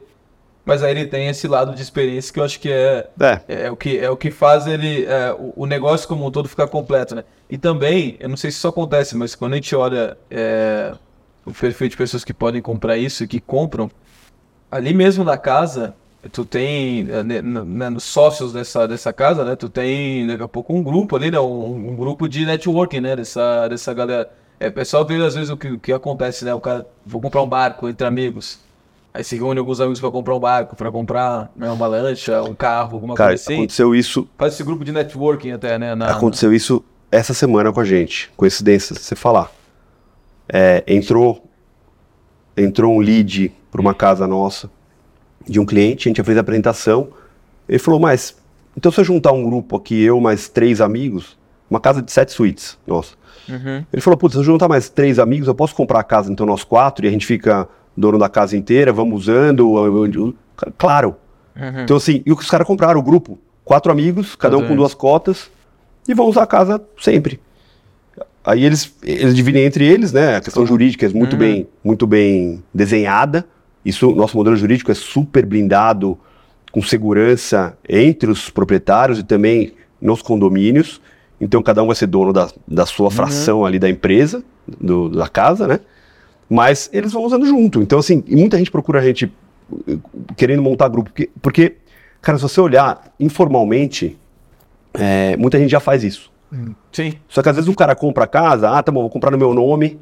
[0.64, 3.66] Mas aí ele tem esse lado de experiência que eu acho que é, É.
[3.66, 6.48] é, o, que, é o que faz ele é, o, o negócio como um todo
[6.48, 7.24] ficar completo, né?
[7.48, 10.92] E também, eu não sei se isso acontece, mas quando a gente olha é,
[11.44, 13.88] o perfil de pessoas que podem comprar isso e que compram,
[14.68, 15.94] ali mesmo na casa,
[16.32, 19.54] tu tem, eh, né, né, nos sócios dessa, dessa casa, né?
[19.54, 21.38] Tu tem daqui a pouco um grupo ali, né?
[21.38, 23.14] Um, um grupo de networking, né?
[23.16, 24.28] Dessa, dessa galera.
[24.58, 26.54] É, pessoal vê às vezes o que, o que acontece, né?
[26.54, 28.58] O cara, vou comprar um barco entre amigos.
[29.12, 32.54] Aí se reúne alguns amigos para comprar um barco, para comprar né, uma lancha, um
[32.54, 33.54] carro, alguma Cara, coisa assim.
[33.54, 35.94] aconteceu isso, Faz esse grupo de networking até, né?
[35.94, 38.30] na- aconteceu isso essa semana com a gente.
[38.36, 39.50] Coincidência, se você falar.
[40.48, 41.42] É, entrou
[42.56, 44.70] entrou um lead para uma casa nossa
[45.46, 47.08] de um cliente, a gente já fez a apresentação.
[47.68, 48.36] Ele falou, mas
[48.76, 51.36] então se eu juntar um grupo aqui, eu mais três amigos,
[51.70, 53.14] uma casa de sete suítes, nossa.
[53.48, 53.84] Uhum.
[53.92, 56.44] Ele falou, putz, se eu juntar mais três amigos, eu posso comprar a casa, então
[56.46, 60.34] nós quatro, e a gente fica dono da casa inteira, vamos usando.
[60.76, 61.16] Claro.
[61.56, 61.82] Uhum.
[61.82, 65.50] Então assim, e os caras compraram o grupo, quatro amigos, cada um com duas cotas,
[66.06, 67.40] e vão usar a casa sempre.
[68.44, 70.36] Aí eles, eles dividem entre eles, né?
[70.36, 71.38] A questão jurídica é muito, Uhum.
[71.38, 73.44] bem, muito bem desenhada.
[73.84, 76.16] Isso, nosso modelo jurídico é super blindado,
[76.70, 81.00] com segurança entre os proprietários e também nos condomínios.
[81.40, 82.86] Então cada um vai ser dono da, da Uhum.
[82.86, 84.42] sua fração ali da empresa,
[84.80, 85.80] do- da casa, né?
[86.48, 87.82] Mas eles vão usando junto.
[87.82, 89.30] Então, assim, muita gente procura a gente
[89.88, 89.96] eh,
[90.36, 91.10] querendo montar grupo.
[91.10, 91.76] Porque, porque
[92.22, 94.16] cara, se você olhar informalmente,
[94.94, 96.30] eh, muita gente já faz isso.
[96.92, 97.14] Sim.
[97.28, 99.36] Só que às vezes o cara compra a casa, ah, tá bom, vou comprar no
[99.36, 99.98] meu nome,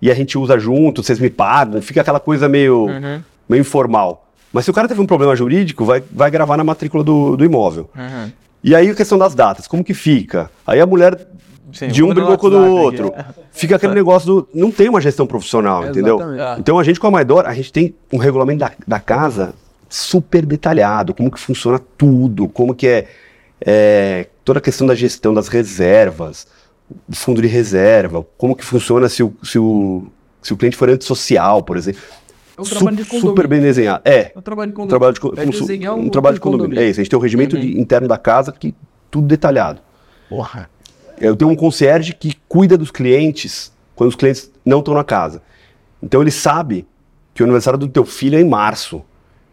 [0.00, 3.22] e a gente usa junto, vocês me pagam, fica aquela coisa meio, Uhum.
[3.48, 4.28] meio informal.
[4.52, 7.44] Mas se o cara teve um problema jurídico, vai, vai gravar na matrícula do, do
[7.44, 7.88] imóvel.
[7.96, 8.30] Uhum.
[8.62, 10.50] E aí a questão das datas, como que fica?
[10.66, 11.26] Aí a mulher
[11.72, 13.12] Sim, de um brigou com o do outro.
[13.16, 13.40] aqui.
[13.52, 14.48] Fica aquele negócio do.
[14.54, 16.16] Não tem uma gestão profissional, entendeu?
[16.16, 16.42] Exatamente.
[16.42, 16.56] Ah.
[16.58, 19.54] Então a gente com a Maidor, a gente tem um regulamento da, da casa
[19.88, 23.08] super detalhado, como que funciona tudo, como que é,
[23.60, 26.46] é, toda a questão da gestão das reservas,
[27.08, 30.06] o fundo de reserva, como que funciona se o, se o,
[30.40, 32.00] se o cliente for antissocial, por exemplo.
[32.60, 33.28] É um trabalho de condomínio.
[33.30, 34.02] super bem desenhado.
[34.04, 35.12] É, É um trabalho de um condomínio.
[35.14, 36.78] trabalho de, É desenhar um trabalho de condomínio.
[36.78, 38.74] É isso, a gente tem o regimento de- interno da casa que
[39.10, 39.80] tudo detalhado.
[40.28, 40.68] Porra.
[41.20, 45.42] Eu tenho um concierge que cuida dos clientes quando os clientes não estão na casa.
[46.02, 46.86] Então ele sabe
[47.34, 49.02] que o aniversário do teu filho é em março.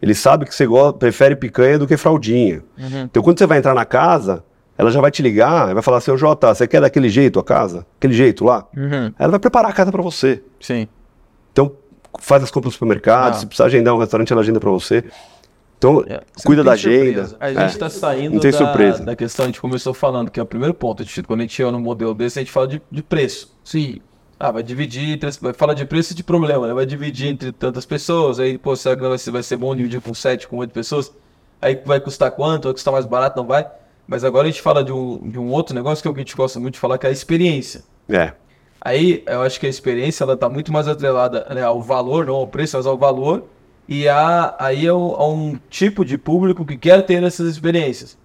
[0.00, 2.62] Ele sabe que você go- prefere picanha do que fraldinha.
[2.78, 3.02] Uhum.
[3.04, 4.44] Então quando você vai entrar na casa,
[4.78, 7.38] ela já vai te ligar e vai falar assim, ô Jota, você quer daquele jeito
[7.40, 7.84] a casa?
[7.98, 8.66] Aquele jeito lá?
[8.76, 9.12] Uhum.
[9.18, 10.40] Ela vai preparar a casa para você.
[10.60, 10.86] Sim.
[11.52, 11.72] Então
[12.20, 13.38] faz as compras no supermercado, Ah.
[13.38, 15.04] se precisar agendar um restaurante, ela agenda para você.
[15.78, 16.20] Então É.
[16.44, 17.26] cuida da agenda.
[17.28, 17.36] surpresa.
[17.38, 17.54] A É.
[17.54, 19.04] gente está saindo Não tem da, surpresa.
[19.04, 21.04] da questão, a gente começou falando, que é o primeiro ponto.
[21.26, 23.54] Quando a gente chega no modelo desse, a gente fala de, de preço.
[23.62, 24.00] Sim.
[24.40, 26.72] Ah, vai dividir, entre vai falar de preço e de problema, né?
[26.74, 30.00] Vai dividir entre tantas pessoas, aí, pô, será que vai ser, vai ser bom dividir
[30.00, 31.12] com 7, com 8 pessoas?
[31.60, 32.64] Aí vai custar quanto?
[32.64, 33.36] Vai custar mais barato?
[33.36, 33.66] Não vai?
[34.06, 36.20] Mas agora a gente fala de um, de um outro negócio que é o que
[36.20, 37.82] a gente gosta muito de falar, que é a experiência.
[38.08, 38.32] É.
[38.80, 42.36] Aí eu acho que a experiência ela tá muito mais atrelada né, ao valor, não
[42.36, 43.44] ao preço, mas ao valor
[43.88, 48.16] E há, aí é um, um tipo de público que quer ter essas experiências.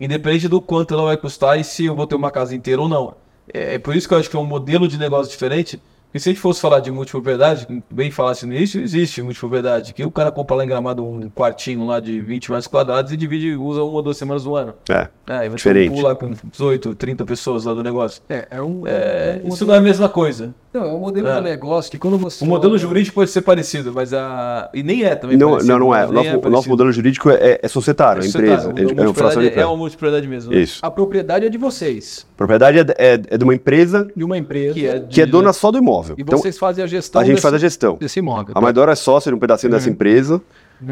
[0.00, 2.88] Independente do quanto ela vai custar e se eu vou ter uma casa inteira ou
[2.88, 3.14] não.
[3.52, 5.80] É, é por isso que eu acho que é um modelo de negócio diferente.
[6.10, 9.94] Porque se a gente fosse falar de multipropriedade, que bem falasse no início, existe multipropriedade.
[9.94, 13.16] Que o cara compra lá em Gramado um quartinho lá de 20 metros quadrados e
[13.16, 14.74] divide, usa uma ou duas semanas no ano.
[14.88, 15.08] É.
[15.28, 15.94] É, aí vai Diferente.
[15.94, 18.20] um lá com 18, 30 pessoas lá do negócio.
[18.28, 18.84] É, é um.
[18.86, 20.52] É, um isso não é a mesma coisa.
[20.72, 21.34] Não, é um modelo É.
[21.34, 22.44] de negócio que quando você.
[22.44, 24.70] O modelo olha- jurídico pode ser parecido, mas a.
[24.72, 25.36] E nem é também.
[25.36, 26.06] Não, parecido, não, não é.
[26.06, 28.72] O nosso, o nosso modelo jurídico é, é societário, é, empresa.
[28.76, 30.52] É, é uma fração de multipropriedade é uma multipropriedade mesmo.
[30.52, 30.58] né?
[30.60, 30.78] Isso.
[30.80, 34.74] A propriedade é de vocês, Propriedade é, é- é de uma empresa de uma empresa.
[34.74, 36.14] Que é, que é de- dona só do imóvel.
[36.16, 37.96] E Então, vocês fazem a gestão a gente desse, faz a gestão.
[37.96, 38.52] desse imóvel.
[38.54, 40.40] A Maidora é sócia de um pedacinho dessa empresa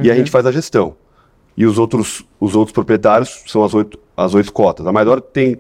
[0.02, 0.96] e a gente faz a gestão.
[1.56, 4.86] E os outros, os outros proprietários são as oito, as oito cotas.
[4.86, 5.56] A Maidora tem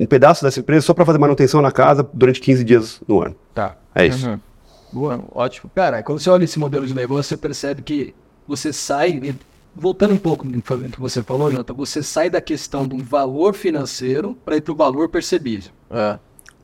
[0.00, 3.36] um pedaço dessa empresa só para fazer manutenção na casa durante 15 dias no ano.
[3.54, 3.76] Tá.
[3.94, 4.28] É isso.
[4.28, 4.40] Uhum.
[4.92, 5.70] Boa, ótimo.
[5.74, 8.14] Cara, quando você olha esse modelo de negócio, você percebe que
[8.46, 9.34] você sai,
[9.74, 14.36] voltando um pouco no que você falou, Jonathan, você sai da questão do valor financeiro
[14.44, 15.66] para ir para o valor percebido.
[15.90, 16.18] É.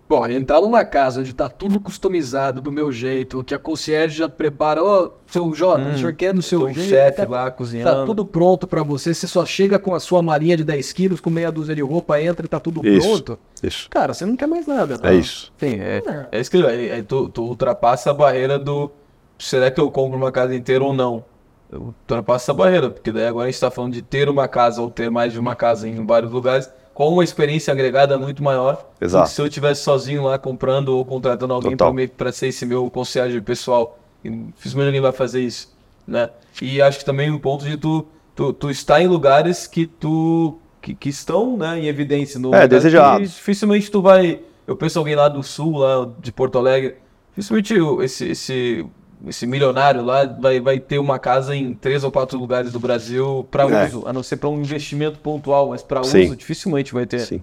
[0.07, 4.29] Bom, entrar numa casa onde tá tudo customizado do meu jeito, que a concierge já
[4.29, 7.51] prepara, ô, seu Jota, o senhor quer no seu Hum, jeito, chefe tá- lá Tá
[7.51, 8.05] cozinhando.
[8.05, 11.31] tudo pronto pra você, você só chega com a sua malinha de 10 quilos, com
[11.31, 13.09] meia dúzia de roupa, entra e tá tudo Isso.
[13.09, 13.39] pronto.
[13.63, 13.89] Isso.
[13.89, 14.99] Cara, você não quer mais nada.
[15.03, 15.51] É isso.
[15.57, 16.87] Sim, é, é isso que vai.
[16.91, 18.91] é, tu, tu ultrapassa a barreira do.
[19.39, 21.25] Será que eu compro uma casa inteira ou não?
[21.73, 24.83] Eu ultrapassa essa barreira, porque daí agora a gente tá falando de ter uma casa
[24.83, 28.77] ou ter mais de uma casa em vários lugares, com uma experiência agregada muito maior.
[28.77, 29.29] do que Exato.
[29.29, 31.77] Se eu estivesse sozinho lá comprando ou contratando alguém
[32.09, 33.99] para ser esse meu concierge pessoal.
[34.23, 35.77] E dificilmente ninguém vai fazer isso,
[36.07, 36.31] né?
[36.63, 40.57] E acho que também o ponto de tu, tu, tu estar em lugares que tu
[40.81, 43.29] que, que estão, né, em evidência no É, desejados.
[43.29, 44.41] que dificilmente tu vai.
[44.67, 46.97] Eu penso alguém lá do sul, lá de Porto Alegre.
[47.31, 48.87] Dificilmente esse, esse,
[49.29, 53.47] esse milionário lá vai, vai ter uma casa em três ou quatro lugares do Brasil
[53.51, 53.87] para É.
[53.87, 57.21] uso, a não ser para um investimento pontual, mas para uso dificilmente vai ter.
[57.21, 57.43] Sim.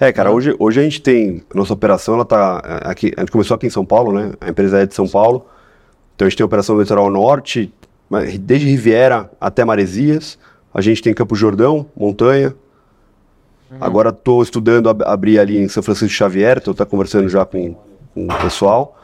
[0.00, 1.42] É, cara, hoje, hoje a gente tem.
[1.54, 2.62] Nossa operação, ela tá.
[2.84, 4.32] é, Aqui, a gente começou aqui em São Paulo, né?
[4.40, 5.46] A empresa é de São Paulo.
[6.16, 7.72] Então a gente tem operação no litoral norte,
[8.40, 10.36] desde Riviera até Maresias.
[10.74, 12.54] A gente tem Campo Jordão, montanha.
[13.80, 17.76] Agora estou estudando ab- abrir ali em São Francisco Xavier, estou tá conversando já com,
[18.14, 18.98] com o pessoal.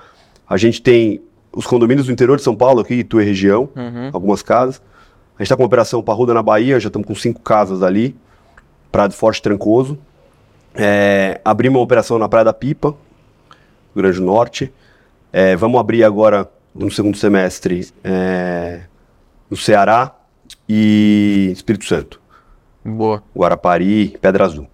[0.49, 1.21] A gente tem
[1.55, 3.69] os condomínios do interior de São Paulo, aqui, Itu e região,
[4.13, 4.83] algumas casas.
[5.37, 8.17] A gente está com uma operação parruda na Bahia, já estamos com cinco casas ali.
[8.93, 9.99] Praia do Forte Trancoso.
[10.75, 12.97] É, abrimos uma operação na Praia da Pipa, Rio
[13.97, 14.73] Grande do Norte.
[15.33, 18.83] É, vamos abrir agora, no segundo semestre, é,
[19.51, 20.15] no Ceará
[20.69, 22.21] e Espírito Santo.
[22.85, 23.23] Boa.
[23.37, 24.69] Guarapari, Pedra Azul.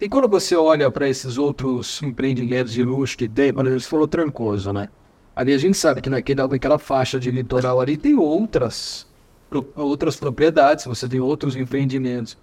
[0.00, 3.88] E quando você olha para esses outros empreendimentos de luxo que tem, por exemplo, você
[3.88, 4.88] falou trancoso, né?
[5.38, 9.06] Ali a gente sabe que naquela, naquela faixa de litoral ali tem outras,
[9.48, 12.36] pro- outras propriedades, você tem outros empreendimentos.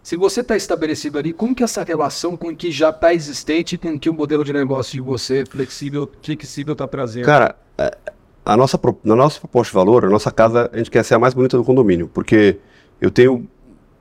[0.00, 3.74] Se você está estabelecido ali, como que essa relação com o que já está existente
[3.74, 7.24] e com o que o modelo de negócio de você flexível flexível está trazendo?
[7.26, 7.98] Cara, é,
[8.44, 11.18] a nossa, na nossa proposta de valor, a nossa casa, a gente quer ser a
[11.18, 12.58] mais bonita do condomínio, porque
[13.00, 13.44] eu tenho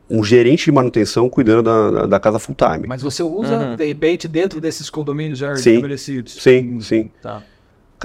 [0.08, 2.86] um gerente de manutenção cuidando da, da, da casa full time.
[2.88, 3.76] Mas você usa, Uhum.
[3.76, 5.72] de repente, dentro desses condomínios já Sim.
[5.72, 6.34] estabelecidos?
[6.34, 7.10] Sim, sim.
[7.24, 7.42] Tá.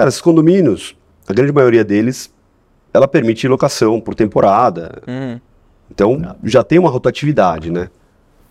[0.01, 0.97] Cara, esses condomínios,
[1.29, 2.33] a grande maioria deles,
[2.91, 5.03] ela permite locação por temporada.
[5.07, 5.39] Uhum.
[5.91, 7.91] Então, já tem uma rotatividade, né?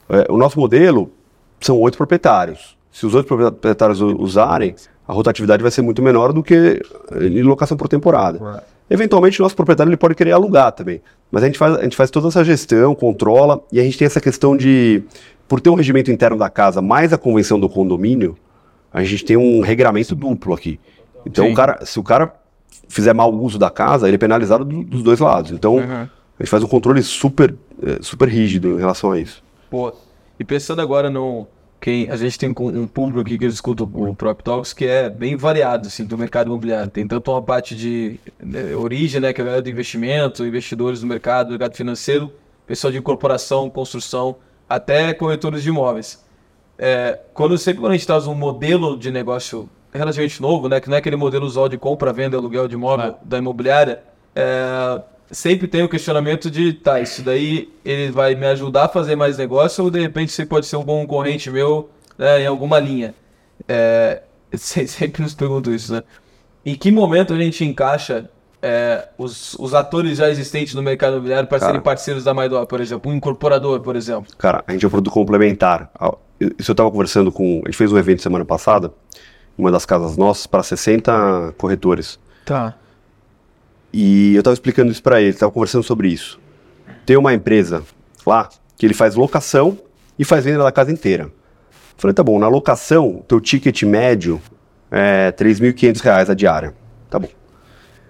[0.08, 1.12] É, o nosso modelo
[1.60, 2.78] são oito proprietários.
[2.92, 4.76] Se os oito proprietários usarem,
[5.08, 8.64] a rotatividade vai ser muito menor do que eh, em locação por temporada.
[8.88, 11.02] Eventualmente, o nosso proprietário ele pode querer alugar também.
[11.32, 14.06] Mas a gente, faz, a gente faz toda essa gestão, controla, e a gente tem
[14.06, 15.02] essa questão de,
[15.48, 18.38] por ter um regimento interno da casa mais a convenção do condomínio,
[18.94, 20.80] a gente tem um regramento duplo aqui.
[21.30, 21.52] Então, Sim.
[21.52, 22.34] o cara, se o cara
[22.88, 25.52] fizer mau uso da casa, ele é penalizado do- dos dois lados.
[25.52, 26.02] Então, Uhum.
[26.02, 26.08] a
[26.44, 29.44] gente faz um controle super, eh, super rígido em relação a isso.
[29.70, 29.94] Pô,
[30.40, 31.48] e pensando agora no.
[31.82, 35.38] Quem, a gente tem um público aqui que escuta o Prop Talks que é bem
[35.38, 36.90] variado assim, do mercado imobiliário.
[36.92, 41.00] Tem tanto uma parte de né, origem, né, que é a galera do investimento, investidores
[41.00, 42.34] do mercado, mercado financeiro,
[42.68, 44.36] pessoal de incorporação, construção,
[44.68, 46.22] até corretores de imóveis.
[46.78, 50.90] É, quando sempre quando a gente traz um modelo de negócio relativamente novo, né, que
[50.90, 54.02] não é aquele modelo usual de compra, venda, aluguel de imóvel da imobiliária,
[54.36, 59.16] é, sempre tem o questionamento de, tá, isso daí ele vai me ajudar a fazer
[59.16, 62.80] mais negócio ou de repente você pode ser um bom concorrente meu né, em alguma
[62.80, 63.14] linha.
[63.68, 64.22] É,
[64.54, 66.04] se- sempre nos pergunto isso, né?
[66.66, 68.30] Em que momento a gente encaixa
[68.62, 72.82] é, os, os atores já existentes no mercado imobiliário para serem parceiros da Maidor, por
[72.82, 74.32] exemplo, um incorporador, por exemplo?
[74.38, 75.90] Cara, a gente é um produto complementar.
[76.58, 77.62] Isso eu estava conversando com.
[77.64, 78.92] A gente fez um evento semana passada,
[79.60, 82.18] uma das casas nossas, para 60 corretores.
[82.46, 82.74] Tá.
[83.92, 86.40] E eu tava explicando isso para ele, tava conversando sobre isso.
[87.06, 87.84] Tem uma empresa
[88.26, 89.78] lá que ele faz locação
[90.18, 91.30] e faz venda da casa inteira.
[91.98, 94.42] Falei, tá bom, na locação, teu ticket médio
[94.90, 96.74] é 3.500 reais a diária.
[97.10, 97.28] Tá bom.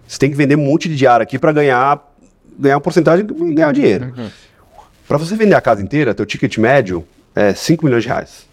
[0.08, 2.14] Você tem que vender um monte de diária aqui para ganhar,
[2.60, 4.14] ganhar uma porcentagem e ganhar dinheiro.
[5.08, 8.48] Para você vender a casa inteira, teu ticket médio é 5 milhões de reais.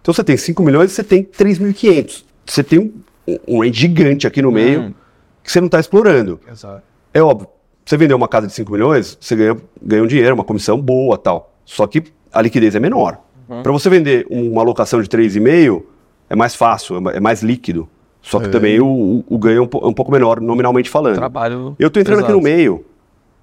[0.00, 2.27] Então você tem 5 milhões e você tem 3.500.
[2.48, 4.94] Você tem um, um range gigante aqui no meio Hum.
[5.42, 6.40] que você não está explorando.
[6.50, 6.82] Exato.
[7.12, 7.48] É óbvio,
[7.84, 11.16] você vender uma casa de 5 milhões, você ganha, ganha um dinheiro, uma comissão boa
[11.18, 11.54] tal.
[11.64, 13.18] Só que a liquidez é menor.
[13.62, 15.82] Para você vender uma locação de 3,5,
[16.28, 17.88] é mais fácil, é é mais líquido.
[18.20, 18.50] Só que É.
[18.50, 21.14] também o, o- o ganho é um, é um pouco menor, nominalmente falando.
[21.16, 21.74] Trabalho.
[21.78, 22.56] Eu tô entrando aqui no pesado.
[22.56, 22.84] meio.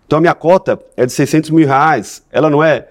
[0.05, 2.23] Então a minha cota é de 600 mil reais.
[2.31, 2.87] Ela não é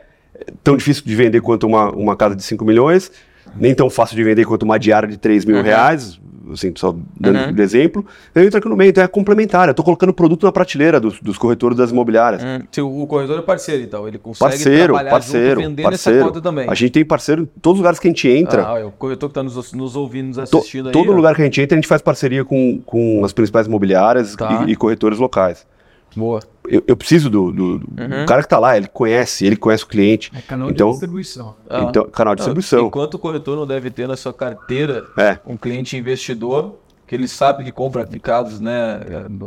[0.65, 3.13] tão difícil de vender quanto uma, uma casa de 5 milhões,
[3.57, 5.63] nem tão fácil de vender quanto uma diária de 3 mil Uhum.
[5.63, 6.19] reais,
[6.53, 7.63] assim, só dando Uhum.
[7.63, 8.05] exemplo.
[8.35, 9.69] Eu entro aqui no meio, então é complementar.
[9.69, 12.43] Eu tô colocando produto na prateleira dos, dos corretores das imobiliárias.
[12.43, 14.07] Hum, o corretor é parceiro, então.
[14.07, 16.19] Ele consegue Parceiro, trabalhar parceiro, junto, vendendo parceiro.
[16.19, 16.69] essa cota também.
[16.69, 18.71] A gente tem parceiro em todos os lugares que a gente entra.
[18.75, 20.93] Ah, é o corretor que está nos, nos ouvindo, nos To- assistindo aí.
[20.93, 21.15] todo ó.
[21.15, 24.65] lugar que a gente entra, a gente faz parceria com, com as principais imobiliárias Tá.
[24.67, 25.67] e, e corretores locais.
[26.15, 26.41] Boa.
[26.67, 28.27] Eu, eu preciso do, do- do- Uhum.
[28.27, 30.31] cara que tá lá, ele conhece, ele conhece o cliente.
[30.35, 31.55] É canal Então- de distribuição.
[31.69, 31.83] Ah.
[31.89, 32.87] Então, canal de Não, distribuição.
[32.87, 35.39] Enquanto o corretor não deve ter na sua carteira É.
[35.47, 38.99] um cliente investidor, que ele sabe que compra aplicados, né,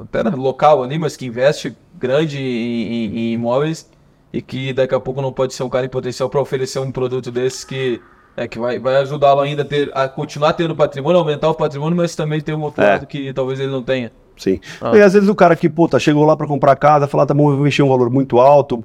[0.04, 3.90] até no local ali, mas que investe grande em, em- em imóveis
[4.32, 6.92] e que daqui a pouco não pode ser um cara em potencial para oferecer um
[6.92, 8.00] produto desses que
[8.36, 11.98] é que vai, vai ajudá-lo ainda a, ter, a continuar tendo patrimônio, aumentar o patrimônio,
[11.98, 12.90] mas também ter um outro É.
[12.92, 14.12] lado que talvez ele não tenha.
[14.38, 14.60] Sim.
[14.82, 14.96] Ah.
[14.96, 17.50] E às vezes o cara que, puta, chegou lá para comprar casa, falar, tá bom,
[17.50, 18.84] eu vou investir um valor muito alto,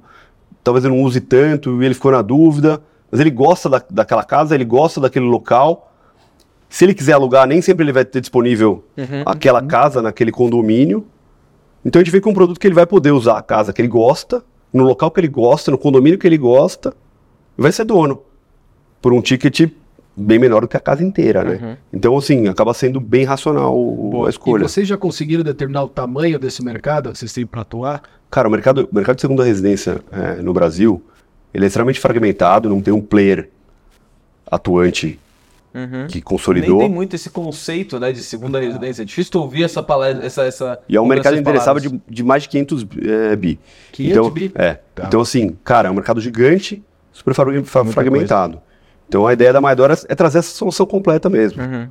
[0.64, 4.24] talvez ele não use tanto, e ele ficou na dúvida, mas ele gosta da, daquela
[4.24, 5.92] casa, ele gosta daquele local.
[6.68, 9.22] Se ele quiser alugar, nem sempre ele vai ter disponível Uhum.
[9.26, 11.06] aquela casa naquele condomínio.
[11.84, 13.82] Então a gente vem com um produto que ele vai poder usar a casa que
[13.82, 16.94] ele gosta, no local que ele gosta, no condomínio que ele gosta,
[17.58, 18.22] e vai ser dono.
[19.02, 19.68] Por um ticket
[20.16, 21.58] bem menor do que a casa inteira, né?
[21.62, 21.76] Uhum.
[21.92, 24.64] Então, assim, acaba sendo bem racional o- a escolha.
[24.64, 28.02] E vocês já conseguiram determinar o tamanho desse mercado que vocês têm para atuar?
[28.30, 31.02] Cara, o mercado, o mercado de segunda residência é, no Brasil,
[31.54, 33.48] ele é extremamente fragmentado, não tem um player
[34.50, 35.18] atuante
[35.74, 36.06] Uhum.
[36.06, 36.78] que Nem consolidou.
[36.80, 39.00] tem muito esse conceito né, de segunda residência.
[39.00, 42.42] É difícil ouvir essa palavra, essa, essa E é um mercado interessava de, de mais
[42.42, 42.86] de 500
[43.30, 43.58] é, bi.
[43.92, 44.52] 500 então, bi?
[44.54, 44.78] É.
[44.94, 45.04] Tá.
[45.06, 47.46] Então, assim, cara, é um mercado gigante, super fra-
[47.86, 48.60] fragmentado.
[49.12, 51.62] Então, a ideia da Maidora é trazer essa solução completa mesmo.
[51.62, 51.86] Uhum.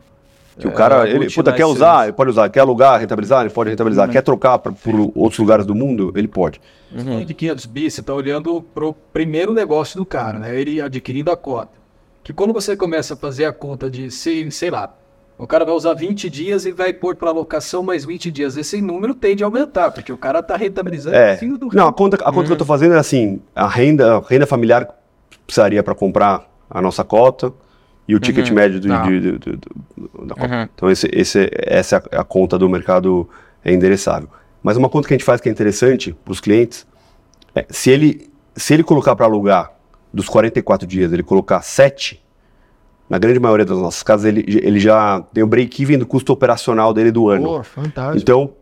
[0.58, 2.50] Que o É, cara, ele aglutinar puta, quer usar, ele pode usar.
[2.50, 4.08] Quer alugar, rentabilizar, ele pode rentabilizar.
[4.08, 4.12] Uhum.
[4.12, 6.60] Quer trocar pra, por outros lugares do mundo, ele pode.
[6.92, 7.24] Uhum.
[7.24, 10.60] De 500 bi, você está olhando pro primeiro negócio do cara, né?
[10.60, 11.78] Ele adquirindo a cota.
[12.24, 14.92] Que quando você começa a fazer a conta de, sei, sei lá,
[15.38, 18.58] o cara vai usar 20 dias e vai pôr para alocação mais 20 dias.
[18.58, 21.40] Esse número tende a aumentar, porque o cara está rentabilizando É.
[21.72, 24.48] Não, a conta, a conta que eu tô fazendo é assim: a renda, a renda
[24.48, 24.88] familiar
[25.46, 27.54] precisaria para comprar a nossa cota
[28.08, 28.56] e o ticket Uhum.
[28.56, 29.04] médio do, Tá.
[29.04, 30.56] de- de- de- do- da cota.
[30.56, 30.68] Uhum.
[30.76, 33.30] Então, esse, esse, essa é a, a conta do mercado
[33.64, 34.28] é endereçável.
[34.64, 36.86] Mas uma conta que a gente faz que é interessante para os clientes
[37.56, 39.72] é se ele, se ele colocar para alugar
[40.14, 42.22] dos 44 dias, ele colocar 7,
[43.10, 46.94] na grande maioria das nossas casas, ele, ele já tem o break-even do custo operacional
[46.94, 47.44] dele do ano.
[47.46, 48.18] Pô, fantástico.
[48.18, 48.54] Então,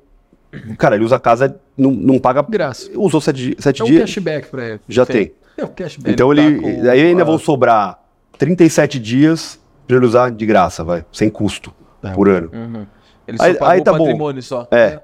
[0.78, 2.42] cara, ele usa a casa, não, não paga.
[2.44, 2.90] Graça.
[2.96, 4.80] Usou sete, di- sete É um dias, cashback para ele.
[4.88, 5.12] já Sim.
[5.14, 5.32] tem.
[5.60, 6.12] É cashback.
[6.14, 6.60] Então tá ele.
[6.62, 8.00] com Daí ainda vão sobrar
[8.38, 12.12] 37 dias para ele usar de graça, vai, sem custo Tá.
[12.12, 12.50] por ano.
[12.54, 12.86] Uhum.
[13.28, 14.06] Ele Aí- só pagou aí tá o bom.
[14.06, 14.68] patrimônio só.
[14.72, 15.00] É.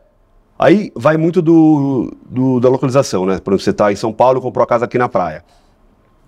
[0.57, 3.39] Aí vai muito do, do- da localização, né?
[3.39, 5.43] Por exemplo, você está em São Paulo e comprou a casa aqui na praia,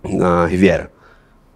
[0.04, 0.92] na Riviera.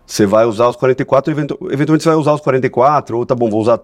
[0.05, 3.49] Você vai usar os 44, eventu- eventualmente você vai usar os 44, ou tá bom,
[3.49, 3.79] vou usar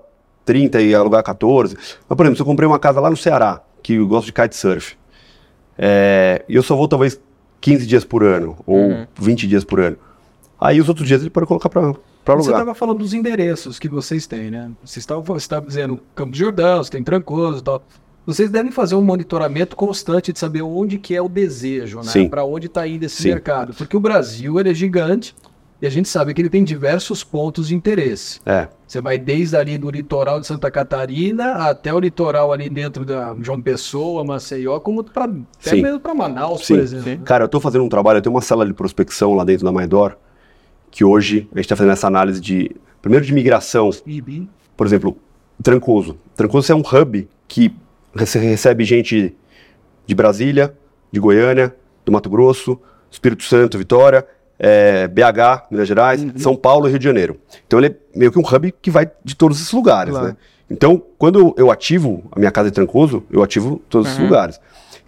[0.45, 1.75] 30 e alugar 14.
[1.75, 4.33] Mas, por exemplo, se eu comprei uma casa lá no Ceará, que eu gosto de
[4.33, 4.95] kitesurf,
[5.77, 7.19] é, e eu só vou talvez
[7.61, 9.07] 15 dias por ano, ou Uhum.
[9.19, 9.97] 20 dias por ano.
[10.59, 11.97] Aí os outros dias ele pode colocar para Você
[12.29, 12.41] alugar.
[12.53, 14.71] estava falando dos endereços que vocês têm, né?
[14.83, 17.83] Vocês estavam você estava dizendo Campos Jordão, você tem Trancoso e tal.
[18.25, 22.27] Vocês devem fazer um monitoramento constante de saber onde que é o desejo, né?
[22.27, 23.29] Para onde está indo esse Sim.
[23.29, 23.73] mercado.
[23.73, 25.33] Porque o Brasil ele é gigante
[25.81, 28.39] e a gente sabe que ele tem diversos pontos de interesse.
[28.45, 33.05] É, Você vai desde ali do litoral de Santa Catarina até o litoral ali dentro
[33.05, 35.81] da João Pessoa, Maceió, como para até Sim.
[35.81, 36.75] mesmo para Manaus, Sim.
[36.75, 37.25] por exemplo.
[37.25, 39.71] Cara, eu tô fazendo um trabalho, eu tenho uma sala de prospecção lá dentro da
[39.71, 40.15] Maidor,
[40.89, 43.89] que hoje a gente tá fazendo essa análise de, primeiro de migração,
[44.75, 45.17] por exemplo,
[45.61, 46.17] Trancoso.
[46.35, 47.73] Trancoso é um hub que
[48.15, 49.35] rece- recebe gente
[50.05, 50.75] de Brasília,
[51.11, 52.79] de Goiânia, do Mato Grosso,
[53.11, 54.25] Espírito Santo, Vitória,
[54.59, 57.37] é, BH, Minas Gerais, São Paulo e Rio de Janeiro.
[57.65, 60.27] Então ele é meio que um hub que vai de todos esses lugares, Claro.
[60.27, 60.37] né?
[60.69, 64.25] Então, quando eu ativo a minha casa de Trancoso, eu ativo todos os Uhum.
[64.25, 64.59] lugares.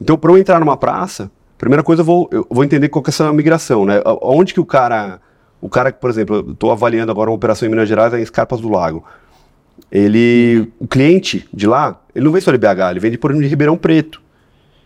[0.02, 3.10] Então, para eu entrar numa praça, primeira coisa eu vou, eu vou entender qual que
[3.10, 4.02] é essa migração, né?
[4.22, 5.20] Onde que o cara,
[5.60, 8.20] o cara que, por exemplo, eu estou avaliando agora uma operação em Minas Gerais, é
[8.20, 9.04] em Escarpas do Lago.
[9.92, 13.32] Ele, o cliente de lá, ele não vem só de BH, ele vem de, por
[13.32, 14.22] exemplo, de Ribeirão Preto.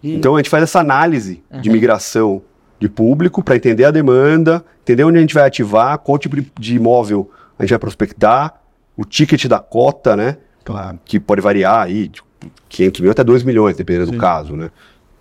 [0.04, 2.41] Então a gente faz essa análise de migração
[2.84, 6.76] de público para entender a demanda, entender onde a gente vai ativar, qual tipo de,
[6.76, 8.62] imóvel a gente vai prospectar,
[8.98, 10.38] o ticket da cota, né?
[10.65, 11.00] Claro.
[11.06, 12.22] Que pode variar aí, de
[12.67, 14.69] 500 mil até 2 milhões, dependendo do caso, né?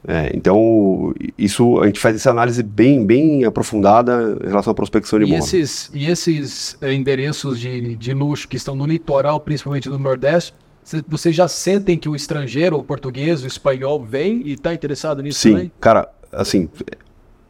[0.09, 5.17] É, então, isso a gente faz essa análise bem, bem aprofundada em relação à prospecção
[5.21, 5.45] de E imóvel.
[5.45, 10.53] esses, e esses eh, endereços de, de luxo que estão no litoral, principalmente do Nordeste,
[10.83, 15.23] cê- vocês já sentem que o estrangeiro, o português, o espanhol vem e está interessado
[15.23, 15.73] nisso Sim, também?
[15.81, 16.69] cara, assim,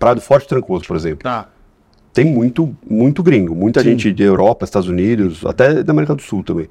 [0.02, 1.22] Praia do Forte Trancoso, por exemplo.
[1.22, 1.46] Tá.
[2.12, 3.90] tem muito, muito gringo, muita Sim.
[3.90, 6.68] gente de Europa, Estados Unidos, até da América do Sul também.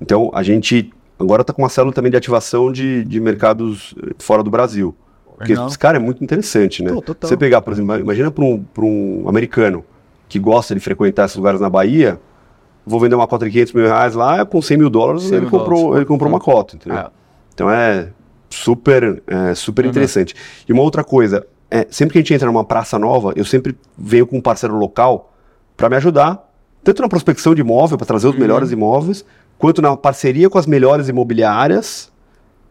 [0.00, 4.14] Então a gente agora está com uma célula também de ativação de, de mercados eh,
[4.18, 4.94] fora do Brasil.
[5.36, 5.66] Porque, Legal.
[5.68, 6.90] esse cara é muito interessante, né?
[6.92, 7.28] Total.
[7.28, 9.84] Você pegar, por exemplo, imagina para um, pra um americano
[10.26, 12.18] que gosta de frequentar esses lugares na Bahia,
[12.86, 15.40] vou vender uma cota de 500 mil reais lá, com 100 mil dólares 100 ele
[15.42, 15.96] mil comprou, dólares.
[15.98, 16.98] ele comprou uma cota, entendeu?
[17.00, 17.10] Ah.
[17.52, 18.08] Então é
[18.48, 19.90] super, é, super Uhum.
[19.90, 20.34] interessante.
[20.66, 23.76] E uma outra coisa, é, sempre que a gente entra numa praça nova, eu sempre
[23.96, 25.32] venho com um parceiro local
[25.76, 26.42] para me ajudar,
[26.84, 28.40] tanto na prospecção de imóvel, para trazer os Uhum.
[28.40, 29.24] melhores imóveis,
[29.58, 32.14] quanto na parceria com as melhores imobiliárias.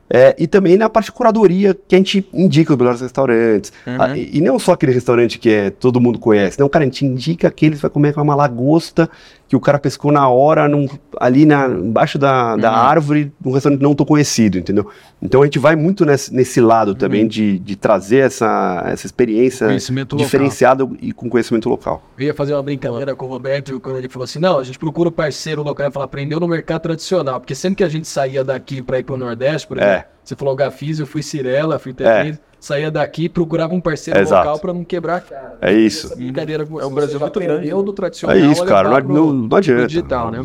[0.07, 3.73] é, e também na parte de curadoria, que a gente indica os melhores restaurantes.
[3.87, 3.95] Uhum.
[3.99, 6.59] Ah, e, e não só aquele restaurante que é, todo mundo conhece.
[6.59, 9.09] Não, cara, a gente indica aqueles que vai comer com uma lagosta
[9.47, 10.87] que o cara pescou na hora, num-
[11.19, 12.75] ali na, embaixo da, da Uhum.
[12.77, 14.89] árvore, num restaurante não tão conhecido, entendeu?
[15.21, 16.95] Então a gente vai muito nesse, nesse lado Uhum.
[16.95, 20.17] também de, de trazer essa, essa experiência local.
[20.17, 22.01] diferenciada e com conhecimento local.
[22.17, 24.79] Eu ia fazer uma brincadeira com o Roberto quando ele falou assim: não, a gente
[24.79, 27.39] procura o parceiro local e fala, aprendeu no mercado tradicional.
[27.39, 30.07] Porque sempre que a gente saía daqui para ir para o Nordeste, por É.
[30.25, 34.43] você falou Gafis, eu fui Cirela, fui Tetris, saía daqui e procurava um parceiro Exato.
[34.47, 35.57] local para não quebrar a cara.
[35.61, 36.07] É isso.
[36.07, 37.53] Essa brincadeira com É um Brasil muito grande.
[37.53, 38.35] aprendeu do tradicional.
[38.35, 38.89] É isso, cara.
[38.89, 39.79] Não, levar pro- não, não adianta.
[39.81, 40.43] pro digital, né?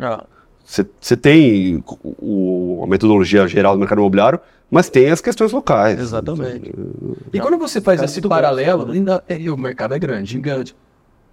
[0.00, 0.24] Ah,
[0.64, 1.82] Você tem
[2.20, 4.38] o- a metodologia geral do mercado imobiliário,
[4.70, 5.98] mas tem as questões locais.
[5.98, 6.72] Exatamente.
[7.32, 10.74] E quando você faz É esse paralelo, ainda, é, o mercado é grande, gigante.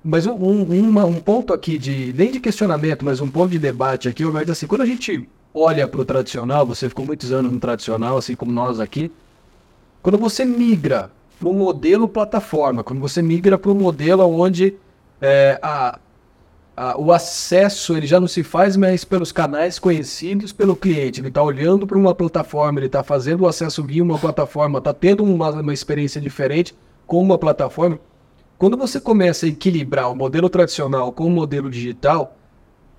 [0.04, 3.60] Mas um, um, uma- um ponto aqui de, nem de questionamento, mas um ponto de
[3.60, 7.52] debate aqui, o assim, quando a gente olha para o tradicional, você ficou muitos anos
[7.52, 9.12] no tradicional, assim como nós aqui,
[10.02, 14.76] quando você migra para um modelo plataforma, quando você migra para um modelo onde
[15.22, 16.00] é, a,
[16.76, 21.20] a- o acesso ele já não se faz mais pelos canais conhecidos pelo cliente.
[21.22, 24.94] Ele está olhando para uma plataforma, ele está fazendo o acesso via uma plataforma, está
[24.94, 26.76] tendo uma, uma experiência diferente
[27.08, 28.00] com uma plataforma.
[28.58, 32.36] Quando você começa a equilibrar o modelo tradicional com o modelo digital,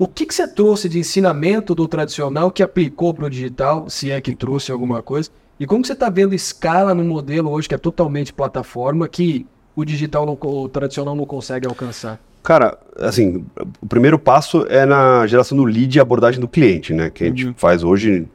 [0.03, 4.11] o que, que você trouxe de ensinamento do tradicional que aplicou para o digital, se
[4.11, 5.29] é que trouxe alguma coisa?
[5.59, 9.85] E como você está vendo escala no modelo hoje que é totalmente plataforma que o
[9.85, 12.19] digital, não, o tradicional não consegue alcançar?
[12.43, 13.45] Cara, assim,
[13.83, 17.11] o primeiro passo é na geração do lead e abordagem do cliente, né?
[17.11, 17.55] Que a gente Uhum.
[17.55, 18.27] faz hoje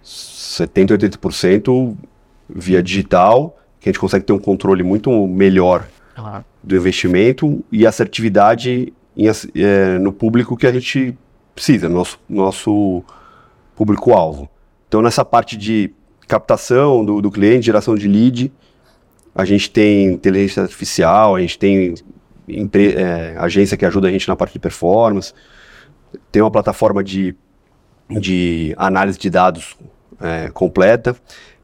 [0.00, 1.96] 70, 80%
[2.48, 6.44] via digital, que a gente consegue ter um controle muito melhor Claro.
[6.62, 11.18] do investimento e assertividade em eh, no público que a gente
[11.52, 13.02] precisa, nosso, nosso
[13.74, 14.48] público-alvo.
[14.86, 15.92] Então, nessa parte de
[16.28, 18.52] captação do, do cliente, geração de lead,
[19.34, 21.94] a gente tem inteligência artificial, a gente tem
[22.48, 25.34] eh, agência que ajuda a gente na parte de performance,
[26.30, 27.34] tem uma plataforma de,
[28.08, 29.76] de análise de dados
[30.20, 31.16] eh, completa,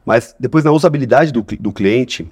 [0.05, 2.29] mas depois na usabilidade do, do cliente,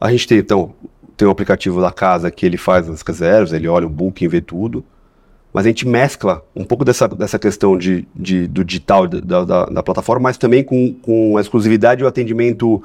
[0.00, 0.74] a gente tem, então,
[1.22, 4.40] tem um aplicativo da casa que ele faz as reservas, ele olha o booking, vê
[4.40, 4.84] tudo.
[5.54, 9.66] Mas a gente mescla um pouco dessa, dessa questão de, de- do digital da, da,
[9.66, 12.82] da plataforma, mas também com, com a exclusividade e o atendimento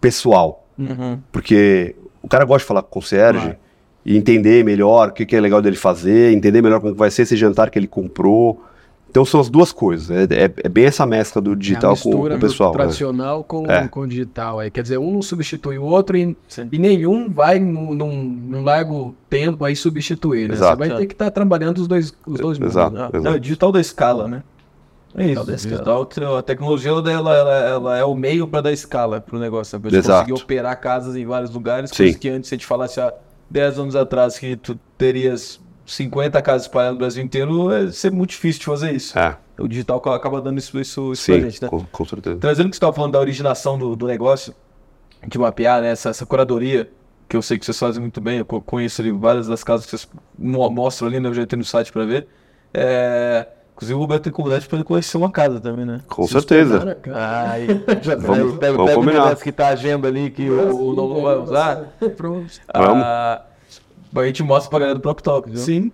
[0.00, 0.66] pessoal.
[0.76, 1.20] uhum.
[1.30, 3.56] Porque o cara gosta de falar com o concierge Claro.
[4.04, 7.10] e entender melhor o que, que é legal dele fazer, entender melhor como que vai
[7.12, 8.64] ser esse jantar que ele comprou.
[9.16, 10.10] Então são as duas coisas.
[10.10, 12.70] É, é- é bem essa mescla do digital É a com, com o pessoal.
[12.70, 12.84] do né?
[12.84, 13.88] tradicional com, É.
[13.88, 14.60] com o digital.
[14.60, 16.36] Aí, quer dizer, um não substitui o outro e,
[16.70, 20.50] e nenhum vai num, num, num largo tempo aí substituir.
[20.50, 20.54] Né?
[20.56, 20.78] Você Exato.
[20.78, 22.94] vai ter que estar trabalhando os dois, os dois mundos, Exato.
[22.94, 23.08] né?
[23.22, 24.42] Não, é digital da escala, né?
[25.16, 25.44] É isso.
[25.46, 26.04] da escala.
[26.06, 29.80] Digital, a tecnologia ela, ela, ela é o meio para dar escala para o negócio.
[29.80, 30.28] Para Exato.
[30.28, 31.88] conseguir operar casas em vários lugares.
[31.88, 32.02] Sim.
[32.02, 33.14] Coisa que antes, a gente falasse há
[33.48, 38.30] 10 anos atrás que tu terias 50 casas espalhadas no Brasil inteiro, é ser muito
[38.30, 39.18] difícil de fazer isso.
[39.18, 41.68] É, O digital acaba dando isso, isso, isso pra sim, gente, né?
[41.68, 42.36] com, com certeza.
[42.38, 44.54] Trazendo o que você estava falando da originação do, do negócio,
[45.26, 46.90] de mapear né, essa, essa curadoria,
[47.28, 49.86] que eu sei que vocês fazem muito bem, eu co- conheço ali várias das casas
[49.86, 50.08] que vocês
[50.38, 52.26] mo- mostram ali, né, eu já entrei no site para ver.
[52.74, 56.00] É, Inclusive o Roberto tem comunidade pra ele conhecer uma casa também, né?
[56.08, 56.78] Com certeza.
[56.78, 57.50] Cara, cara.
[57.50, 57.66] Aí,
[58.00, 59.36] já Vamos- pega, vamos pega combinar.
[59.36, 61.84] que tá a agenda ali que o, o não vai usar.
[62.16, 62.46] Pronto.
[62.74, 63.04] Vamos.
[64.14, 65.58] A gente mostra pra galera do próprio Talk, viu?
[65.58, 65.92] Sim.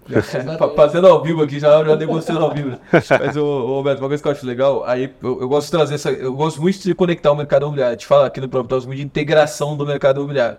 [0.59, 2.79] Fa- Fazendo ao vivo aqui, já, já negociando ao vivo.
[3.21, 5.73] Mas, ô, ô, Roberto, uma coisa que eu acho legal, aí eu, eu gosto de
[5.73, 6.11] trazer essa.
[6.11, 7.93] Eu gosto muito de conectar o mercado imobiliário.
[7.95, 10.59] A gente fala aqui no próprio Talk muito de integração do mercado imobiliário,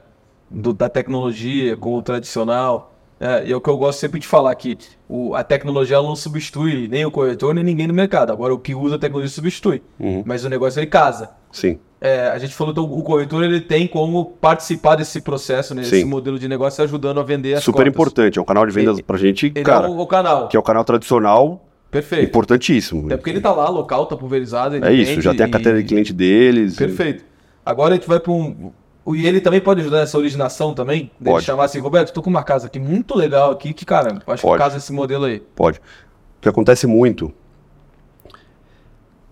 [0.49, 2.92] do- da tecnologia com o tradicional.
[3.23, 6.15] É, e é o que eu gosto sempre de falar que o, a tecnologia não
[6.15, 8.31] substitui nem o corretor nem ninguém no mercado.
[8.33, 9.81] Agora, o que usa a tecnologia substitui.
[9.99, 10.23] Uhum.
[10.25, 11.29] Mas o negócio ele casa.
[11.51, 11.79] Sim.
[12.01, 15.91] É, a gente falou que o corretor ele tem como participar desse processo, né, Sim.
[15.91, 17.93] desse modelo de negócio, ajudando a vender as Super cotas.
[17.93, 18.37] importante.
[18.37, 20.49] É um canal de vendas pra gente, Ele cara, é o, o canal.
[20.49, 22.25] que é o canal tradicional, Perfeito.
[22.25, 23.05] importantíssimo.
[23.05, 24.75] Até porque ele tá lá, local, tá pulverizado.
[24.75, 26.75] ele É isso, já tem a e- carteira de cliente deles.
[26.75, 27.23] Perfeito.
[27.65, 28.73] Agora a gente vai para um.
[29.05, 31.11] O- E ele também pode ajudar nessa originação também?
[31.19, 31.45] Dele Pode.
[31.45, 34.47] chamar assim, Roberto, tô com uma casa aqui muito legal aqui, que, cara, acho que
[34.47, 34.57] Pode.
[34.61, 35.39] casa esse modelo aí.
[35.55, 35.79] Pode.
[35.79, 37.33] O que acontece muito,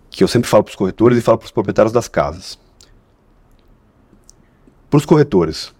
[0.09, 2.59] que eu sempre falo para os corretores e falo para os proprietários das casas.
[4.89, 5.73] Para os corretores,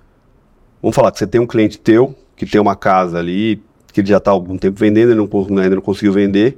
[0.82, 3.62] vamos falar que você tem um cliente teu que tem uma casa ali,
[3.94, 6.58] que ele já está há algum tempo vendendo, ele não, ainda não conseguiu vender.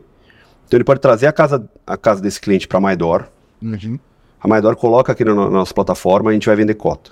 [0.67, 3.25] Então ele pode trazer a casa, a casa desse cliente para a Maidor.
[4.41, 7.11] A Maidor coloca aqui na, na nossa plataforma e a gente vai vender cota.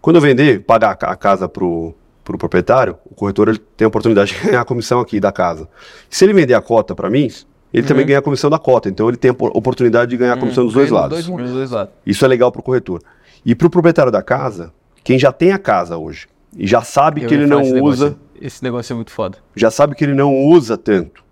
[0.00, 1.94] Quando eu vender, pagar a ca- a casa pro,
[2.24, 5.68] pro proprietário, o corretor ele tem a oportunidade de ganhar a comissão aqui da casa.
[6.08, 7.28] Se ele vender a cota para mim,
[7.72, 8.88] ele também ganha a comissão da cota.
[8.88, 11.24] Então ele tem a po- oportunidade de ganhar a comissão dos dois lados.
[11.24, 11.92] Dos dois lados.
[12.06, 13.02] Isso é legal para o corretor.
[13.44, 14.72] E para o proprietário da casa,
[15.04, 16.26] quem já tem a casa hoje
[16.56, 18.20] e já sabe Eu que ele não esse usa, negócio.
[18.40, 19.38] Esse negócio é muito foda.
[19.54, 21.22] já sabe que ele não usa tanto.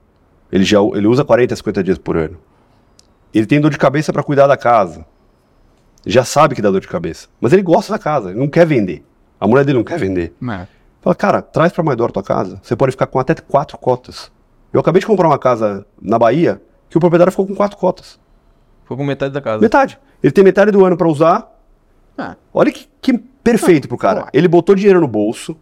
[0.53, 2.37] Ele já ele usa 40, 50 dias por ano.
[3.35, 5.05] Ele tem dor de cabeça para cuidar da casa.
[6.09, 7.29] Já sabe que dá dor de cabeça.
[7.39, 9.05] Mas ele gosta da casa, ele não quer vender.
[9.39, 10.35] A mulher dele não quer vender.
[11.03, 12.59] Fala, cara, traz para Maidor tua casa.
[12.63, 14.33] Você pode ficar com até quatro cotas.
[14.73, 18.19] Eu acabei de comprar uma casa na Bahia que o proprietário ficou com quatro cotas.
[18.87, 19.61] Foi com metade da casa.
[19.61, 19.99] Metade.
[20.23, 21.55] Ele tem metade do ano para usar.
[22.17, 22.37] Ah.
[22.53, 24.29] Olha que, que perfeito pro cara.
[24.33, 25.57] Ele botou dinheiro no bolso.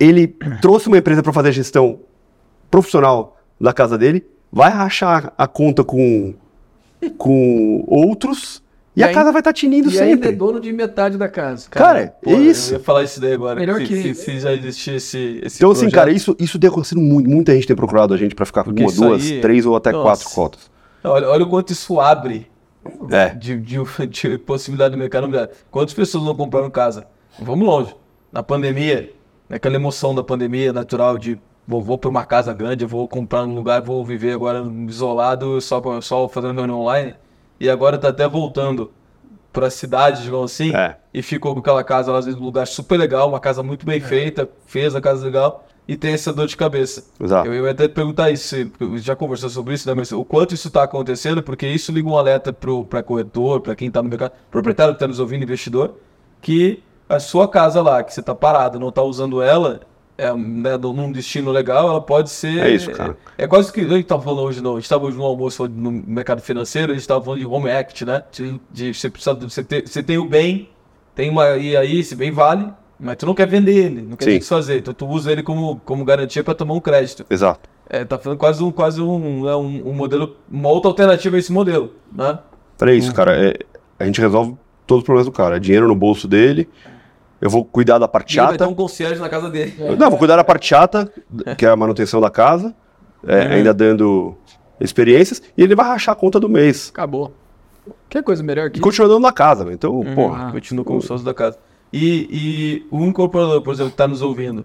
[0.00, 0.26] Ele
[0.62, 2.00] trouxe uma empresa para fazer a gestão
[2.70, 4.26] profissional da casa dele.
[4.50, 6.34] Vai rachar a conta com,
[7.18, 8.62] com outros.
[8.94, 10.32] E, E a aí- casa vai estar tinindo E ainda é sempre.
[10.32, 11.66] dono de metade da casa.
[11.70, 12.74] Cara, Pô, é isso.
[12.74, 13.58] Eu ia falar isso daí agora.
[13.58, 15.94] Melhor se, que- se, se já existisse esse, esse Então, assim, projeto.
[15.98, 17.28] cara, isso, isso tem acontecido muito.
[17.30, 19.74] Muita gente tem procurado a gente para ficar com Porque uma, duas, aí- três ou
[19.74, 20.04] até Nossa.
[20.04, 20.70] quatro cotas.
[21.04, 22.46] Olha, olha o quanto isso abre
[23.10, 23.30] É.
[23.30, 23.78] de, de,
[24.08, 25.52] de possibilidade do mercado imobiliário.
[25.70, 27.06] Quantas pessoas não compraram casa?
[27.40, 27.94] Vamos longe.
[28.30, 29.10] Na pandemia,
[29.48, 33.54] naquela emoção da pandemia natural de vou, vou para uma casa grande, vou comprar um
[33.54, 37.14] lugar, vou viver agora isolado, só, só fazendo reunião online.
[37.62, 38.90] E agora tá até voltando
[39.52, 40.96] para a cidade, digamos assim, É.
[41.14, 43.86] e ficou com aquela casa lá, às vezes, num lugar super legal, uma casa muito
[43.86, 47.04] bem feita, fez a casa legal, e tem essa dor de cabeça.
[47.22, 47.46] Exato.
[47.46, 48.56] Eu, eu ia até te perguntar isso,
[48.96, 49.94] já conversou sobre isso, né?
[49.94, 53.86] Mas o quanto isso está acontecendo, porque isso liga um alerta para corretor, para quem
[53.86, 55.94] está no mercado, proprietário que está nos ouvindo, investidor,
[56.40, 59.82] que a sua casa lá, que você está parado, não está usando ela,
[60.16, 62.58] é, né, num destino legal, ela pode ser.
[62.58, 63.16] É isso, cara.
[63.36, 65.24] É, é quase que a gente estava falando hoje, não, a gente estava hoje no
[65.24, 68.22] almoço no mercado financeiro, a gente estava falando de home act, né?
[68.30, 70.68] De, de você, precisa, você, ter, você tem o bem,
[71.14, 71.56] tem uma.
[71.56, 72.66] E aí esse bem vale,
[72.98, 74.78] mas tu não quer vender ele, não quer desfazer.
[74.78, 77.24] Então tu usa ele como, como garantia para tomar um crédito.
[77.30, 77.68] Exato.
[77.88, 81.38] É, tá falando quase um, quase um, é um, um modelo, uma outra alternativa a
[81.38, 82.38] esse modelo, né?
[82.78, 83.54] Para isso, cara, é-
[83.98, 84.56] a gente resolve
[84.86, 85.56] todos os problemas do cara.
[85.56, 86.68] É dinheiro no bolso dele.
[87.42, 88.70] Eu vou cuidar da parte E ele vai ter chata.
[88.70, 89.74] um concierge na casa dele.
[89.98, 91.12] Não, vou cuidar da parte chata,
[91.58, 92.72] que é a manutenção da casa,
[93.26, 93.52] é, Uhum.
[93.54, 94.36] ainda dando
[94.80, 96.90] experiências, e ele vai rachar a conta do mês.
[96.94, 97.32] Acabou.
[98.08, 99.74] Que coisa melhor que E continua dando na casa, velho.
[99.74, 100.14] então, Uhum.
[100.14, 100.52] porra.
[100.52, 101.58] Continua como sócio da casa.
[101.92, 104.64] E, e o incorporador, por exemplo, que está nos ouvindo,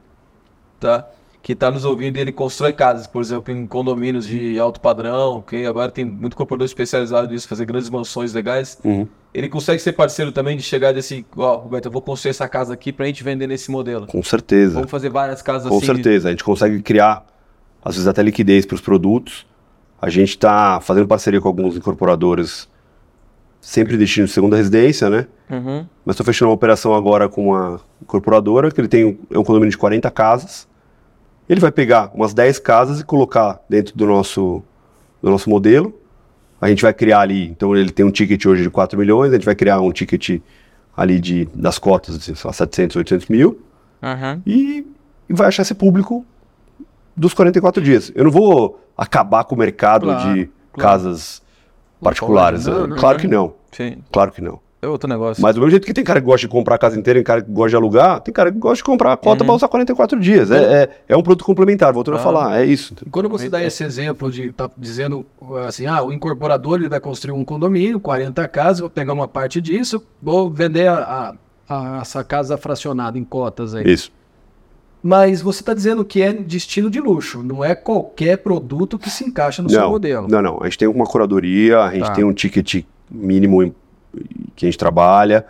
[0.80, 1.06] tá?
[1.48, 5.42] Que está nos ouvindo e ele constrói casas, por exemplo, em condomínios de alto padrão,
[5.42, 8.78] que agora tem muito incorporador especializado nisso, fazer grandes mansões legais.
[8.84, 9.08] Uhum.
[9.34, 12.74] Ele consegue ser parceiro também de chegar desse, ó, Roberto, eu vou construir essa casa
[12.74, 14.08] aqui pra gente vender nesse modelo.
[14.08, 14.74] Com certeza.
[14.74, 15.86] Vamos fazer várias casas Com assim.
[15.86, 16.28] certeza.
[16.28, 17.26] A gente consegue criar,
[17.82, 19.48] às vezes, até liquidez para os produtos.
[20.02, 22.68] A gente está fazendo parceria com alguns incorporadores,
[23.62, 25.28] sempre destino de segunda residência, né?
[25.50, 25.86] Uhum.
[26.04, 29.46] Mas estou fechando uma operação agora com uma incorporadora, que ele tem um, é um
[29.46, 30.68] condomínio de 40 casas.
[31.50, 34.62] Ele vai pegar umas 10 casas e colocar dentro do nosso,
[35.22, 35.94] do nosso modelo.
[36.60, 39.36] A gente vai criar ali, então ele tem um ticket hoje de 4 milhões, a
[39.36, 40.42] gente vai criar um ticket
[40.96, 43.62] ali de, das cotas de sei lá, 700, 800 mil
[44.02, 44.42] Uhum.
[44.46, 44.86] e,
[45.30, 46.24] e vai achar esse público
[47.16, 48.12] dos 44 dias.
[48.14, 50.90] Eu não vou acabar com o mercado Claro, de claro.
[50.90, 51.42] casas
[52.02, 52.66] particulares.
[52.66, 53.22] Não, não, claro não.
[53.22, 53.54] que não.
[53.72, 53.98] Sim.
[54.12, 54.60] Claro que não.
[54.80, 55.42] É outro negócio.
[55.42, 57.24] Mas do mesmo jeito que tem cara que gosta de comprar a casa inteira, tem
[57.24, 59.48] cara que gosta de alugar, tem cara que gosta de comprar a cota Uhum.
[59.48, 60.52] para usar 44 dias.
[60.52, 62.20] É, é, é um produto complementar, voltando Ah.
[62.20, 62.94] a falar, é isso.
[63.10, 65.26] Quando você dá esse exemplo de tá dizendo
[65.68, 69.60] assim, ah, o incorporador ele vai construir um condomínio, 40 casas, vou pegar uma parte
[69.60, 71.34] disso, vou vender a, a-
[71.98, 73.84] a- essa casa fracionada em cotas aí.
[73.92, 74.12] Isso.
[75.02, 79.10] Mas você está dizendo que é de estilo de luxo, não é qualquer produto que
[79.10, 80.28] se encaixa no seu Não, modelo.
[80.30, 80.60] não, não.
[80.62, 82.14] A gente tem uma curadoria, a gente Tá.
[82.14, 83.74] tem um ticket mínimo
[84.56, 85.46] que a gente trabalha.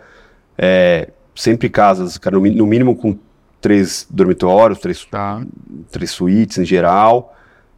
[0.56, 3.16] É, sempre casas, cara, no, mínimo com
[3.60, 5.42] três dormitórios, três, Tá.
[5.90, 7.36] três suítes em geral,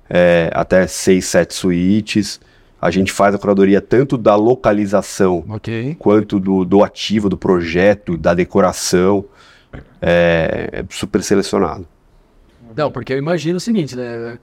[0.09, 2.41] é, até seis, sete suítes.
[2.81, 5.97] A gente faz a curadoria tanto da localização Ok.
[5.99, 9.25] quanto do, do ativo, do projeto, da decoração.
[10.01, 11.87] É, é super selecionado.
[12.75, 14.39] Não, porque eu imagino o seguinte, né?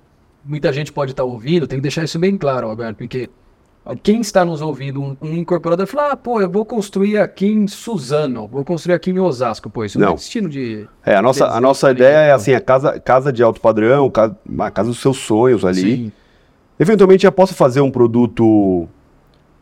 [0.45, 3.29] Muita gente pode estar ouvindo, tem que deixar isso bem claro, Roberto, porque
[3.95, 7.67] quem está nos ouvindo, um, um incorporador, fala, ah, pô, eu vou construir aqui em
[7.67, 10.13] Suzano, vou construir aqui em Osasco, pô, isso não, Não.
[10.13, 10.87] é destino de...
[11.05, 12.35] É, a nossa, a nossa ideia é exemplo.
[12.35, 15.81] assim, a casa, casa de alto padrão, casa, a casa dos seus sonhos ali.
[15.81, 16.11] Sim.
[16.79, 18.87] Eventualmente eu posso fazer um produto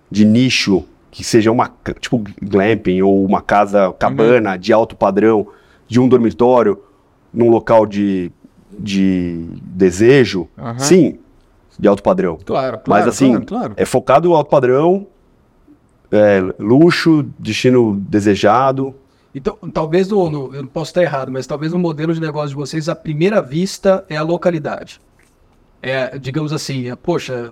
[0.10, 5.48] de nicho que seja uma tipo glamping ou uma casa cabana de alto padrão
[5.88, 6.78] de um dormitório
[7.34, 8.32] num local de,
[8.78, 10.50] de desejo.
[10.58, 10.80] Aham.
[10.80, 11.20] Sim,
[11.80, 12.38] de alto padrão.
[12.46, 13.74] Claro, claro, Mas assim, claro, claro.
[13.78, 15.08] é focado no alto padrão,
[16.12, 18.96] é, luxo, destino desejado.
[19.34, 22.50] Então, talvez, no, no- eu não posso estar errado, mas talvez o modelo de negócio
[22.50, 25.02] de vocês, à primeira vista, é a localidade.
[25.82, 27.52] É, digamos assim, é, poxa,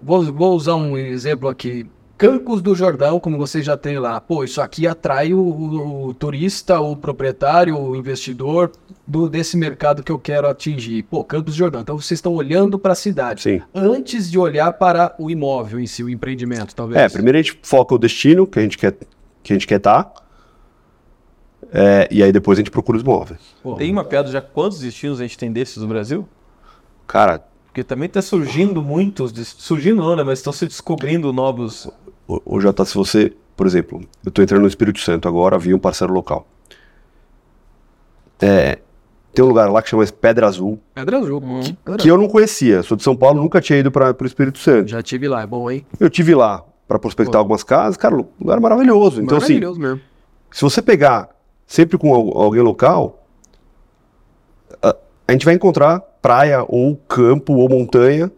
[0.00, 1.86] vou, vou usar um exemplo aqui.
[2.16, 4.20] Campos do Jordão, como vocês já têm lá.
[4.20, 8.70] Pô, isso aqui atrai o, o- o turista, o proprietário, o investidor
[9.06, 11.02] do, desse mercado que eu quero atingir.
[11.04, 11.80] Pô, Campos do Jordão.
[11.80, 13.42] Então vocês estão olhando para a cidade.
[13.42, 13.60] Sim.
[13.74, 17.00] Antes de olhar para o imóvel em si, o empreendimento, talvez.
[17.00, 18.96] É, primeiro a gente foca o destino que a gente quer
[19.42, 20.10] que a gente quer estar.
[22.10, 23.40] e aí depois a gente procura os imóveis.
[23.62, 26.26] Pô, Tem mapeado já quantos destinos a gente tem desses no Brasil?
[27.06, 30.22] Cara, Porque também tá surgindo muitos, surgindo não, né?
[30.22, 31.90] Mas estão se descobrindo novos.
[32.28, 35.74] O, o Jota, se você, por exemplo, eu tô entrando no Espírito Santo agora, vi
[35.74, 36.46] um parceiro local.
[38.40, 38.78] É,
[39.32, 41.40] tem um lugar lá que chama Pedra Azul, Pedra Azul.
[41.42, 41.60] Hum.
[41.62, 42.82] que- que eu não conhecia.
[42.82, 44.88] Sou de São Paulo, nunca tinha ido para o Espírito Santo.
[44.90, 45.86] Já tive lá, é bom, hein?
[45.98, 47.38] Eu tive lá para prospectar Pô.
[47.38, 49.20] algumas casas, cara, lugar maravilhoso.
[49.22, 50.00] Então, assim, Maravilhoso mesmo.
[50.52, 51.30] se você pegar
[51.66, 53.24] sempre com al- alguém local,
[54.82, 54.94] a,
[55.28, 58.30] a gente vai encontrar praia ou campo ou montanha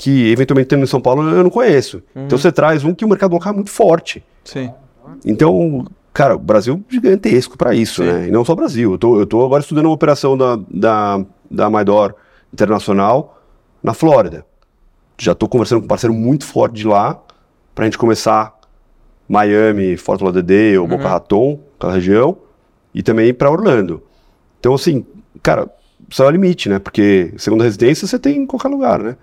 [0.00, 2.02] que eventualmente tendo em São Paulo eu não conheço.
[2.16, 4.24] Então você traz um que o mercado local é muito forte.
[4.42, 4.72] Sim.
[5.26, 8.10] Então, cara, o Brasil é gigantesco para isso, Sim.
[8.10, 8.28] né?
[8.28, 8.92] E não só o Brasil.
[8.92, 12.14] Eu tô, eu tô agora estudando uma operação da, da, da Maidor
[12.50, 13.42] Internacional
[13.82, 14.46] na Flórida.
[15.18, 17.20] Já tô conversando com um parceiro muito forte de lá
[17.74, 18.58] pra gente começar
[19.28, 22.38] Miami, Fort Lauderdale, Boca Raton, aquela região,
[22.94, 24.02] e também para Orlando.
[24.58, 25.04] Então, assim,
[25.42, 25.68] cara,
[26.08, 26.78] só é o limite, né?
[26.78, 29.16] Porque segunda residência você tem em qualquer lugar, né?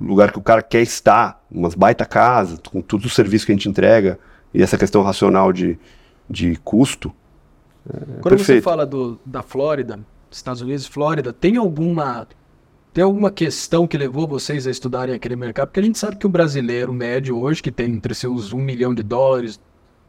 [0.00, 3.54] Lugar que o cara quer estar, umas baita casas, com todos os serviços que a
[3.54, 4.18] gente entrega,
[4.54, 5.78] e essa questão racional de,
[6.28, 7.12] de custo.
[8.20, 8.64] Quando você perfeito.
[8.64, 10.00] fala do, da Flórida,
[10.30, 12.26] Estados Unidos Flórida, tem alguma
[12.92, 15.68] tem alguma questão que levou vocês a estudarem aquele mercado?
[15.68, 18.94] Porque a gente sabe que o brasileiro médio hoje, que tem entre seus um milhão
[18.94, 19.58] de dólares,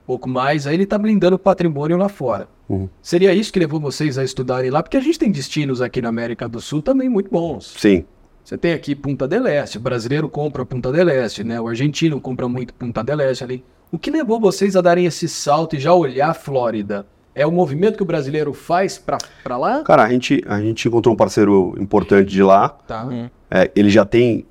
[0.06, 2.50] pouco mais, aí ele está blindando o patrimônio lá fora.
[2.68, 2.90] Uhum.
[3.02, 4.84] Seria isso que levou vocês a estudarem lá?
[4.84, 7.74] Porque a gente tem destinos aqui na América do Sul também muito bons.
[7.78, 8.04] Sim,
[8.44, 11.60] Você tem aqui Punta del Este, o brasileiro compra Punta del Este, né?
[11.62, 13.64] O argentino compra muito Punta del Este ali.
[13.92, 17.06] O que levou vocês a darem esse salto e já olhar a Flórida?
[17.36, 19.82] É o movimento que o brasileiro faz pra, pra lá?
[19.84, 22.70] cara, a gente, a gente encontrou um parceiro importante de lá.
[22.70, 23.08] Tá.
[23.50, 24.46] É, ele já tem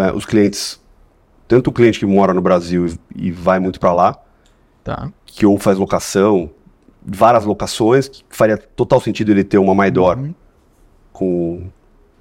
[0.00, 0.80] é, os clientes,
[1.48, 4.18] tanto o cliente que mora no Brasil e, e vai muito para lá,
[4.84, 5.10] Tá.
[5.26, 6.50] que ou faz locação,
[7.04, 10.34] várias locações, que faria total sentido ele ter uma Maidor Uhum.
[11.12, 11.62] com,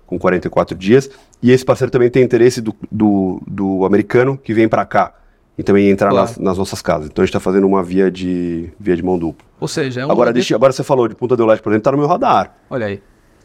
[0.07, 1.07] com 44 dias.
[1.43, 5.13] E esse parceiro também tem interesse do, do, do americano que vem para cá
[5.57, 6.27] e também entrar Claro.
[6.27, 7.07] nas, nas nossas casas.
[7.09, 9.45] Então a gente está fazendo uma via de, via de mão dupla.
[9.59, 11.83] Ou seja, é um Agora, deixa, agora você falou de Punta del Leste, por exemplo,
[11.83, 12.55] tá no meu radar.
[12.69, 12.95] Olha aí.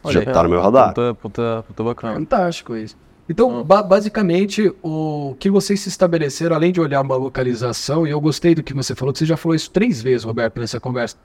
[0.05, 0.25] Já Olha aí.
[0.33, 0.89] tá no meu radar.
[0.93, 2.13] Puta, puta, puta bacana.
[2.15, 2.95] Fantástico isso.
[3.29, 8.19] Então, ba- basicamente, o que vocês se estabeleceram, além de olhar uma localização, e eu
[8.19, 11.15] gostei do que você falou, que você já falou isso três vezes, Roberto, nessa conversa.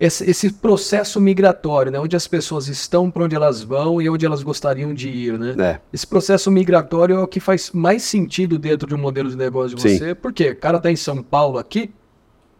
[0.00, 2.00] Esse, esse processo migratório, né?
[2.00, 5.54] Onde as pessoas estão, para onde elas vão e onde elas gostariam de ir, né?
[5.58, 9.36] É, Esse processo migratório é o que faz mais sentido dentro de um modelo de
[9.36, 9.98] negócio de Sim.
[9.98, 10.14] você.
[10.14, 10.52] Por quê?
[10.52, 11.92] O cara tá em São Paulo aqui,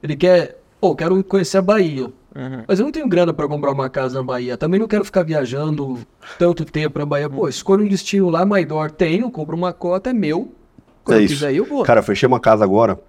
[0.02, 2.12] ele quer, pô, quero conhecer a Bahia.
[2.36, 2.62] Uhum.
[2.68, 4.58] Mas eu não tenho grana para comprar uma casa na Bahia.
[4.58, 5.98] Também não quero ficar viajando
[6.38, 7.28] tanto tempo pra Bahia.
[7.30, 8.90] Pô, escolho um destino lá, Maidor.
[8.90, 10.52] Tenho, compro uma cota, é meu.
[11.02, 11.34] Quando É eu isso.
[11.34, 11.82] quiser ir, eu vou.
[11.84, 13.00] Cara, fechei uma casa agora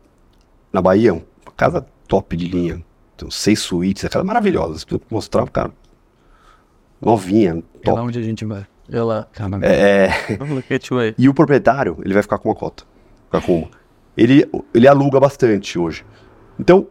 [0.72, 1.22] na Bahia, uma
[1.56, 2.82] casa top de linha.
[3.22, 4.80] Tem seis suítes, a casa maravilhosa.
[4.80, 5.72] Se eu mostrar, cara,
[7.02, 7.62] novinha, É lá
[7.96, 8.00] top.
[8.08, 8.66] onde a gente vai.
[8.92, 9.28] É lá.
[9.64, 10.10] É,
[11.00, 11.16] aí.
[11.18, 12.84] e o proprietário, ele vai ficar com uma cota.
[13.26, 13.68] Ficar com uma.
[14.18, 16.06] Ele, ele aluga bastante hoje.
[16.60, 16.88] Então,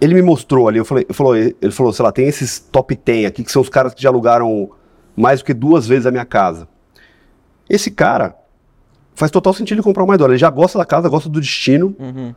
[0.00, 2.94] ele me mostrou ali, eu falei, eu falou, ele falou, sei lá, tem esses top
[2.96, 4.70] 10 aqui, que são os caras que já alugaram
[5.16, 6.68] mais do que duas vezes a minha casa.
[7.68, 8.36] Esse cara
[9.14, 10.32] faz total sentido ele comprar uma dólar.
[10.32, 12.34] Ele já gosta da casa, gosta do destino, Uhum.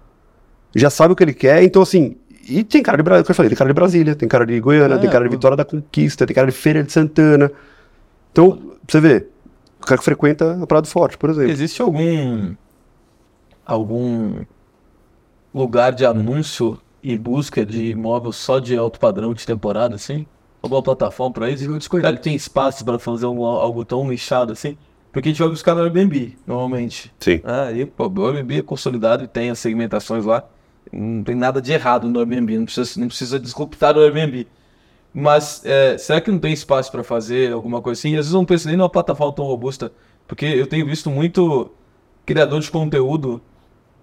[0.76, 2.18] já sabe o que ele quer, então assim.
[2.48, 4.96] E tem cara de Brasília, eu falei, tem cara de Brasília, tem cara de Goiânia,
[4.96, 7.52] É, tem cara de Vitória da Conquista, tem cara de Feira de Santana.
[8.32, 9.28] Então, pra você vê,
[9.82, 11.50] o cara que frequenta a Praia do Forte, por exemplo.
[11.52, 12.54] Existe algum
[13.66, 14.42] algum
[15.54, 20.26] lugar de anúncio e busca de imóvel só de alto padrão de temporada, assim?
[20.62, 21.64] Alguma plataforma pra isso?
[21.82, 24.78] Será que tem espaço pra fazer um- algo tão nichado assim?
[25.12, 27.14] Porque a gente vai buscar no Airbnb, normalmente.
[27.20, 27.40] Sim.
[27.44, 30.44] Ah, e pô, o Airbnb é consolidado e tem as segmentações lá.
[30.94, 34.48] Não tem nada de errado no Airbnb, não precisa, não precisa disruptar o Airbnb.
[35.14, 38.10] Mas é, será que não tem espaço para fazer alguma coisa assim?
[38.12, 39.92] E às vezes eu não penso nem numa plataforma tão robusta,
[40.28, 41.72] porque eu tenho visto muito
[42.26, 43.42] criador de conteúdo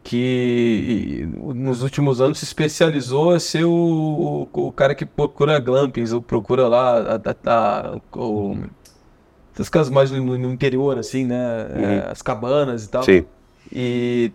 [0.03, 6.12] que nos últimos anos se especializou a ser o, o, o cara que procura glampings,
[6.12, 8.57] ou procura lá a, a, a- o,
[9.55, 11.36] essas casas mais no, no interior, assim, né?
[12.07, 13.03] É, as cabanas e tal.
[13.03, 13.24] Sim.
[13.72, 14.32] E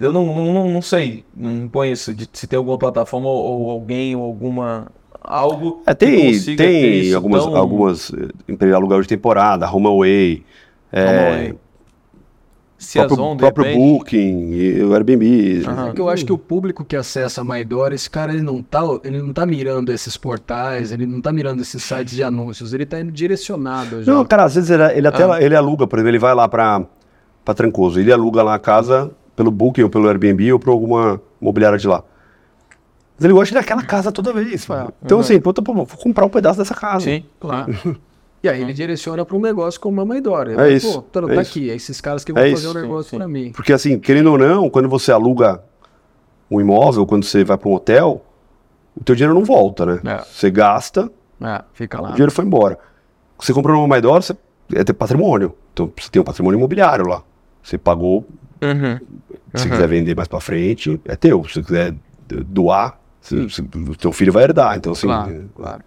[0.00, 4.14] eu não, não, não, sei, não conheço de, se tem alguma plataforma ou, ou alguém
[4.16, 4.86] ou alguma
[5.22, 10.44] algo É, que tem tem isso algumas, tão- algumas eh, empresas aluguel de temporada, HomeAway,
[10.92, 11.54] é,
[12.96, 15.64] a próprio, próprio repente- Booking, e o Airbnb.
[15.66, 15.88] Aham.
[15.88, 18.62] É que eu acho que o público que acessa a Maidora, esse cara ele não
[18.62, 22.72] tá, ele não tá mirando esses portais, ele não tá mirando esses sites de anúncios,
[22.72, 24.12] ele tá indo direcionado já.
[24.12, 25.42] Não, cara, às vezes ele, ele até Ah.
[25.42, 26.86] ele aluga, por exemplo, ele vai lá pra,
[27.44, 31.20] pra Trancoso, ele aluga lá a casa pelo Booking ou pelo Airbnb ou por alguma
[31.40, 32.02] imobiliária de lá.
[33.16, 34.66] Mas ele gosta daquela casa toda vez.
[34.66, 34.92] mano.
[35.00, 37.04] Então, assim, puta, pô, vou comprar um pedaço dessa casa.
[37.04, 37.24] Sim.
[37.40, 37.72] Claro.
[38.40, 40.52] E aí ele direciona para um negócio como a Maidora.
[40.52, 41.50] Ele É isso, Pô, tá, é tá isso.
[41.50, 43.50] aqui, é esses caras que vão É fazer o negócio Sim, para mim.
[43.50, 45.60] Porque, assim, querendo ou não, quando você aluga
[46.48, 48.24] um imóvel, quando você vai para um hotel,
[48.96, 50.00] o teu dinheiro não volta, né?
[50.04, 50.18] É.
[50.22, 51.10] Você gasta,
[51.42, 52.10] É, fica o lá.
[52.12, 52.78] dinheiro foi embora.
[53.40, 54.36] Você comprou numa Maidora, você
[54.72, 55.52] é ter patrimônio.
[55.72, 57.24] Então, você tem um patrimônio imobiliário lá.
[57.60, 58.24] Você pagou,
[58.62, 58.98] Uhum.
[59.54, 61.44] se quiser vender mais para frente, é teu.
[61.44, 61.94] Se você quiser
[62.46, 64.76] doar, se- se- o teu filho vai herdar.
[64.76, 65.82] Então, assim, Claro, claro.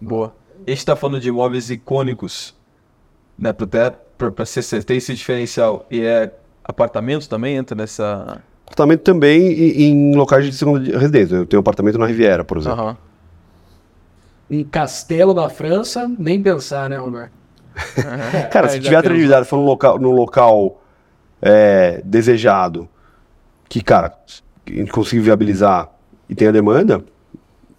[0.00, 0.34] Boa.
[0.66, 2.54] A gente tá falando de imóveis icônicos,
[3.38, 3.52] né?
[3.52, 5.86] Pra, ter, pra, pra ser, ter esse diferencial.
[5.90, 6.32] E é
[6.64, 8.40] apartamento também entra nessa.
[8.64, 11.36] apartamento também e- em locais de segunda residência.
[11.36, 12.80] Eu tenho um apartamento na Riviera, por exemplo.
[12.80, 12.96] Aham.
[14.50, 17.32] Em Castelo da França, nem pensar, né, Roberto?
[18.52, 20.80] Cara, É, se tiver temos- atividade for num local, num local
[21.40, 22.88] é, desejado,
[23.68, 24.16] que, cara,
[24.66, 25.90] a gente conseguir viabilizar
[26.28, 26.98] e tem a demanda,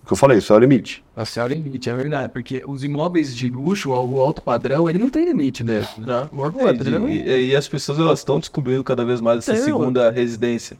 [0.03, 1.03] o que eu falei, isso é o limite.
[1.15, 2.31] A céu limite, é verdade.
[2.31, 5.85] Porque os imóveis de luxo, o alto padrão, ele não tem limite, né?
[5.97, 6.29] Não.
[6.31, 9.39] O alto É, padrão, e, e- e as pessoas elas estão descobrindo cada vez mais
[9.39, 10.77] essa Tem, segunda residência.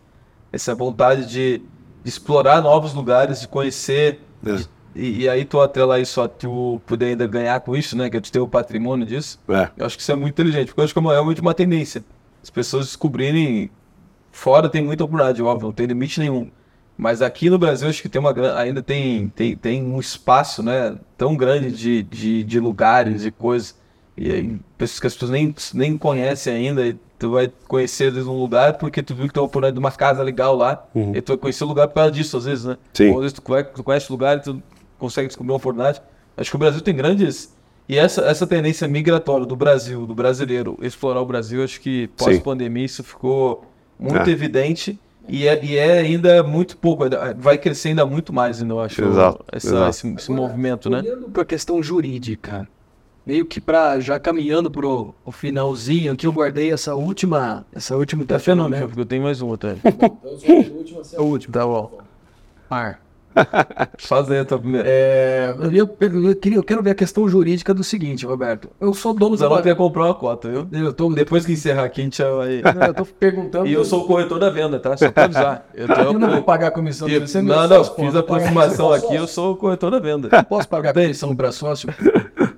[0.53, 1.57] Essa vontade de,
[2.03, 4.21] de explorar novos lugares, de conhecer.
[4.45, 4.59] É.
[4.95, 8.09] E, e aí tu atrelar isso a tu poder ainda ganhar com isso, né?
[8.09, 9.39] Que é tu ter o patrimônio disso.
[9.49, 9.69] É.
[9.75, 11.53] Eu acho que isso é muito inteligente, porque eu acho que é uma- realmente uma
[11.53, 12.01] tendência.
[12.47, 13.69] As pessoas descobrirem.
[14.31, 16.49] Fora tem muita oportunidade, óbvio, não tem limite nenhum.
[16.97, 20.97] Mas aqui no Brasil acho que tem uma ainda tem, tem, tem um espaço né,
[21.17, 23.75] tão grande de, de, de lugares e coisas.
[24.15, 26.87] E aí, pessoas que as pessoas nem, nem conhecem ainda.
[26.87, 29.73] E tu vai conhecer às vezes um lugar porque tu viu que tem uma oportunidade
[29.73, 30.87] de uma casa legal lá.
[31.13, 32.77] E tu vai conhecer o lugar por causa disso, às vezes, né?
[32.93, 33.09] Sim.
[33.09, 34.63] Ou às vezes tu, vai, tu conhece o lugar e tu
[34.97, 36.01] consegue descobrir uma oportunidade.
[36.37, 37.53] Acho que o Brasil tem grandes.
[37.89, 42.83] E essa, essa tendência migratória do Brasil, do brasileiro, explorar o Brasil, acho que pós-pandemia
[42.85, 43.63] isso ficou
[43.97, 44.31] muito É.
[44.33, 44.99] evidente.
[45.29, 47.03] E é, e é ainda muito pouco,
[47.37, 49.89] vai crescer ainda muito mais, ainda, eu acho, Exato, essa- exato.
[49.89, 50.99] Esse, esse movimento, né?
[50.99, 52.65] Olhando para a questão jurídica,
[53.25, 58.23] meio que para já caminhando pro o finalzinho, aqui eu guardei essa última, essa última
[58.23, 59.77] Tá fenômeno, porque eu tenho mais um outro aí.
[61.13, 61.51] É o último.
[61.53, 61.97] Tá bom.
[62.69, 63.01] Par.
[63.99, 64.87] Faz aí a tua primeira.
[64.89, 68.69] É, eu, eu queria, eu quero ver a questão jurídica do seguinte, Roberto.
[68.79, 70.67] Eu sou dono O Zanotto ia comprar uma cota, viu?
[70.71, 72.61] Eu tô, Depois que encerrar aqui, a gente vai.
[72.89, 73.67] eu tô perguntando.
[73.67, 74.95] E eu sou o corretor da venda, tá?
[74.97, 75.67] Só pra avisar.
[75.73, 77.07] Eu, tô, Eu não vou pagar a comissão.
[77.07, 80.43] eu- você não, não, fiz a aproximação aqui, eu sou o corretor da venda.
[80.43, 81.89] Posso pagar a comissão para sócio?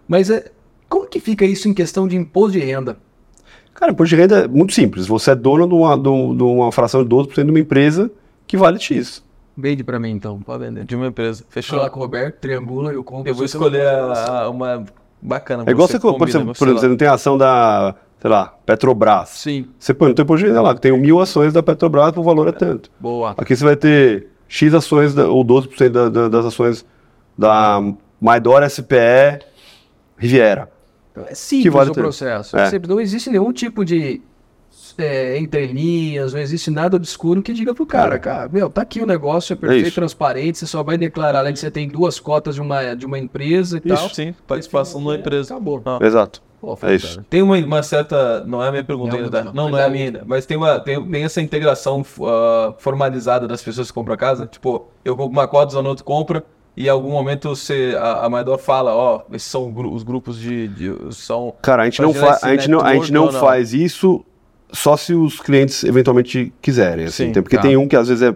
[0.08, 0.52] Mas é,
[0.88, 2.98] como que fica isso em questão de imposto de renda?
[3.74, 5.08] Cara, imposto de renda é muito simples.
[5.08, 8.12] Você é dono de uma, um- de uma fração de 12% de uma empresa
[8.46, 9.24] que vale X.
[9.60, 10.86] Vende para mim então, pode vender.
[10.86, 11.44] De uma empresa.
[11.50, 11.80] Fechou?
[11.80, 13.30] lá com o Roberto, triangula, eu compro.
[13.30, 14.86] Eu vou escolher a- a- uma
[15.22, 15.64] bacana.
[15.68, 17.96] É igual você, por combina, exemplo, vou por exemplo, sei você não tem ação da,
[18.22, 19.30] sei lá, Petrobras.
[19.30, 19.68] Sim.
[19.78, 22.24] Você põe no teu imposto de renda lá, que tem mil ações da Petrobras, o
[22.24, 22.90] valor é tanto.
[23.00, 23.34] Boa.
[23.38, 26.86] Aqui você vai ter X ações, da- ou 12% da- da- das ações
[27.38, 27.80] da
[28.22, 29.40] Maidor SPE
[30.18, 30.70] Riviera.
[31.28, 32.00] É simples o ter.
[32.02, 32.58] processo.
[32.58, 32.72] É.
[32.88, 34.22] Não existe nenhum tipo de
[35.00, 39.06] é, entrelinhas, não existe nada obscuro que diga pro cara, cara, meu, tá aqui o
[39.06, 39.96] negócio, é perfeito, isso.
[39.96, 43.18] transparente, você só vai declarar lá que você tem duas cotas de uma, de uma
[43.18, 44.10] empresa e tal.
[44.10, 45.54] Sim, participação numa empresa.
[45.54, 45.82] Acabou.
[45.86, 46.00] Ah.
[46.02, 46.42] Exato.
[46.60, 47.24] Pô, É isso.
[47.30, 48.44] Tem uma, uma certa.
[48.46, 49.54] Não é a minha pergunta Não, ainda, não, tá?
[49.56, 50.24] não, não é a é- minha ainda.
[50.26, 54.46] Mas tem, uma, tem, tem essa integração ah, formalizada das pessoas que compram a casa.
[54.46, 56.44] Tipo, eu compro uma cota, o Zanotto compra.
[56.76, 60.68] E em algum momento você, a, a Maidor fala, ó, esses são os grupos de.
[60.68, 63.40] de- são Cara, a gente não, fa a gente não, a gente não não?
[63.40, 64.24] faz isso
[64.72, 67.06] só se os clientes eventualmente quiserem.
[67.06, 67.62] Assim, Sim, tem- porque tá.
[67.64, 68.36] tem um que às vezes é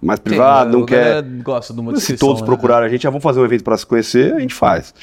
[0.00, 1.22] mais Tem, privado, a- não quer.
[1.42, 2.46] gosta de uma Se todos né?
[2.46, 4.94] procurarem a gente, ah, vamos fazer um evento para se conhecer, a gente faz.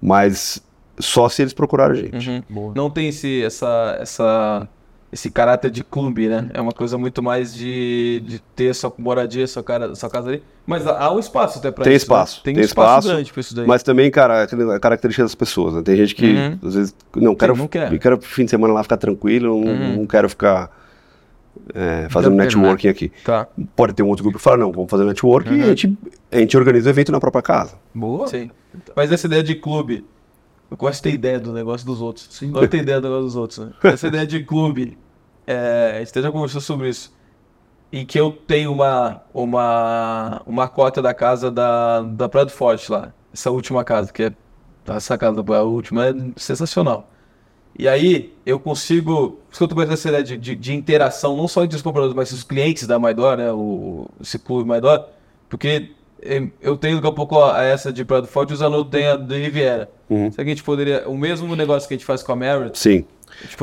[0.00, 0.62] Mas
[0.98, 2.44] só se eles procurarem a gente.
[2.50, 2.72] Uhum.
[2.74, 4.68] Não tem esse, essa, essa,
[5.12, 6.48] esse caráter de clube, né?
[6.54, 10.42] É uma coisa muito mais de, de ter sua moradia, sua, cara, sua casa ali.
[10.66, 12.04] Mas há um espaço até pra Tem isso.
[12.04, 12.14] né?
[12.16, 13.66] espaço, Tem, tem um espaço, espaço, grande pra isso daí.
[13.66, 15.74] Mas também, cara, aquela característica das pessoas.
[15.74, 15.82] Né?
[15.82, 16.58] Tem gente que, Uhum.
[16.66, 17.92] às vezes, não, quero, não quer.
[17.92, 19.96] eu quero fim de semana lá ficar tranquilo, não, Uhum.
[19.98, 20.70] não quero ficar
[21.74, 23.12] é, fazendo networking aqui.
[23.24, 23.46] Tá.
[23.76, 25.62] Pode ter um outro grupo que fala, não, vamos fazer networking e Uhum.
[25.64, 25.98] a gente,
[26.30, 27.74] a gente organiza o evento na própria casa.
[27.94, 28.26] Boa.
[28.28, 28.50] Sim.
[28.96, 30.04] Mas essa ideia de clube,
[30.70, 32.28] eu gosto de ter ideia do negócio dos outros.
[32.30, 32.50] Sim.
[32.50, 33.58] Gosto de ter ideia do negócio dos outros.
[33.58, 33.70] Né?
[33.84, 34.96] Essa ideia de clube,
[35.52, 37.12] é, a gente até já conversou sobre isso.
[37.92, 43.12] Em que eu tenho uma, uma, uma cota da casa da, da Prado Forte lá.
[43.32, 44.32] Essa última casa, que é
[44.86, 47.08] essa casa, a última, é sensacional.
[47.78, 49.30] E aí eu consigo.
[49.30, 51.76] Por isso que eu tô com essa ideia de, de, de interação, não só entre
[51.76, 53.50] os compradores, mas os clientes da Maidor, né?
[53.52, 55.06] O, esse clube Maidor.
[55.48, 55.92] Porque
[56.22, 59.06] eh, eu tenho daqui a pouco a essa de Prado Forte e o Zanotto tem
[59.06, 59.90] a de Riviera.
[60.08, 60.30] Uhum.
[60.30, 61.08] Será que a gente poderia.
[61.08, 63.04] O mesmo negócio que a gente faz com a Merit, Sim.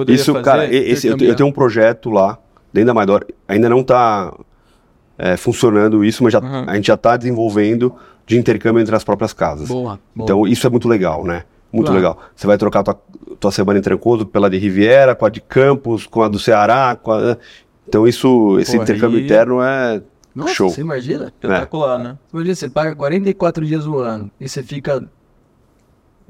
[0.08, 0.44] Isso, fazer.
[0.46, 2.38] cara, e- esse, eu, eu tenho um projeto lá,
[2.74, 4.34] dentro da Maidor, ainda não está
[5.38, 6.64] funcionando isso, mas já, Uhum.
[6.68, 7.94] a gente já está desenvolvendo
[8.26, 9.68] de intercâmbio entre as próprias casas.
[9.68, 10.00] Boa.
[10.16, 10.26] boa.
[10.26, 11.44] Então isso é muito legal, né?
[11.72, 11.98] Muito Claro.
[12.02, 12.20] legal.
[12.36, 13.00] Você vai trocar tua,
[13.40, 16.96] tua semana em Trancoso pela de Riviera, com a de Campos, com a do Ceará,
[17.02, 17.38] com a...
[17.88, 20.02] Então isso, esse Pô, intercâmbio aí- interno é
[20.34, 20.70] Nossa, show.
[20.70, 21.26] você imagina?
[21.26, 22.18] Espetacular, né?
[22.34, 25.04] Imagina, você paga 44 dias no ano e você fica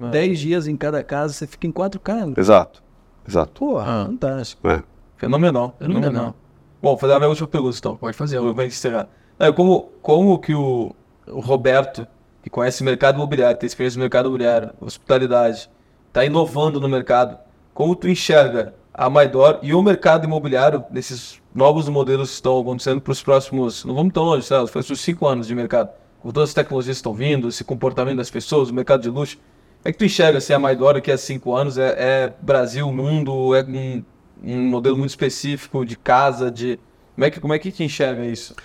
[0.02, 0.10] É.
[0.10, 2.34] 10 dias em cada casa, você fica em quatro casas.
[2.38, 2.82] Exato,
[3.28, 3.52] exato.
[3.54, 4.06] Porra, Ah.
[4.06, 4.68] fantástico.
[4.68, 4.84] É.
[5.18, 5.76] Fenomenal.
[5.80, 6.36] Fenomenal.
[6.82, 7.96] Bom, vou fazer a minha última pergunta então.
[7.98, 8.38] Pode fazer.
[8.38, 9.08] Eu vou encerrar.
[9.38, 10.96] É, como, como que o,
[11.28, 12.08] o Roberto,
[12.42, 15.70] que conhece o mercado imobiliário, tem experiência no mercado imobiliário, hospitalidade,
[16.08, 17.38] está inovando no mercado,
[17.74, 23.00] como tu enxerga a Maidor e o mercado imobiliário nesses novos modelos que estão acontecendo
[23.02, 24.70] para os próximos, não vamos tão longe, sabe?
[24.70, 25.90] Foi os cinco anos de mercado.
[26.22, 29.38] Com todas as tecnologias que estão vindo, esse comportamento das pessoas, o mercado de luxo.
[29.82, 32.92] Como é que tu enxerga se a Maidor daqui a cinco anos é, é Brasil,
[32.92, 34.04] mundo, é um,
[34.44, 36.78] um modelo muito específico de casa, de...
[37.16, 38.56] Como é que, como é que te enxerga isso?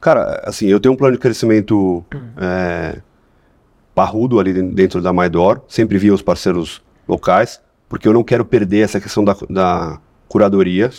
[0.00, 2.04] Cara, assim, eu tenho um plano de crescimento
[2.36, 3.00] é,
[3.94, 8.44] parrudo ali den- dentro da Maidor, sempre via os parceiros locais, porque eu não quero
[8.44, 9.98] perder essa questão da, da
[10.28, 10.90] curadoria.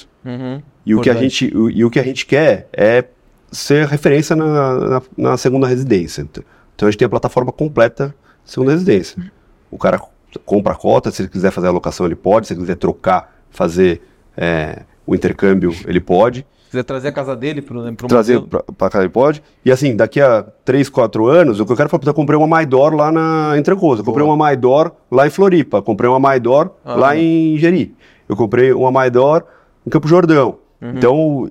[0.86, 3.04] E o, que a gente, o- e o que a gente quer é
[3.52, 6.22] ser referência na, na, na segunda residência.
[6.22, 8.14] Então a gente tem a plataforma completa
[8.44, 9.32] segunda residência.
[9.76, 10.00] O cara
[10.46, 13.36] compra a cota, se ele quiser fazer a alocação, ele pode, se ele quiser trocar,
[13.50, 14.02] fazer
[14.38, 16.46] é, o intercâmbio, ele pode.
[16.64, 18.42] Se quiser trazer a casa dele para o trazer
[18.78, 19.42] para cá ele pode.
[19.64, 22.48] E assim, daqui a 3, 4 anos, o que eu quero falar, eu comprei uma
[22.48, 26.72] Maidor lá na, em Trancoso, eu comprei uma Maidor lá em Floripa, comprei uma Maidor
[26.84, 26.96] Ah.
[26.96, 27.94] lá em Jeri,
[28.28, 29.44] eu comprei uma Maidor
[29.86, 30.58] em Campo Jordão.
[30.82, 30.90] Uhum.
[30.96, 31.50] Então,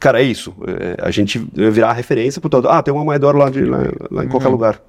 [0.00, 0.54] cara, é isso.
[0.66, 2.68] É, a gente virar referência para todo.
[2.68, 3.78] Ah, tem uma Maidor lá, de, lá,
[4.10, 4.52] lá em qualquer Uhum.
[4.52, 4.80] lugar.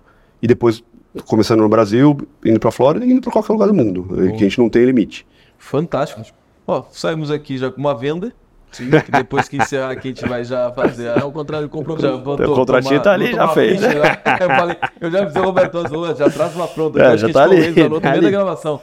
[0.41, 0.83] E depois,
[1.25, 4.07] começando no Brasil, indo para Flórida e indo para qualquer lugar do mundo,
[4.37, 5.25] que a gente não tem limite.
[5.57, 6.21] Fantástico.
[6.67, 8.31] Ó, saímos aqui já com uma venda.
[8.71, 11.05] que depois que encerrar aqui, a gente vai já fazer.
[11.15, 13.79] É o contrário, comprou Já vou O to- contratinho tomar- tá ali, já fez.
[13.79, 14.17] ficha, né?
[14.41, 16.99] Eu falei, eu já avisei o Roberto, "Ô, já traz uma pronta.
[16.99, 18.31] É, já que tá a gente ali, a tá no meio da ali.
[18.31, 18.81] gravação.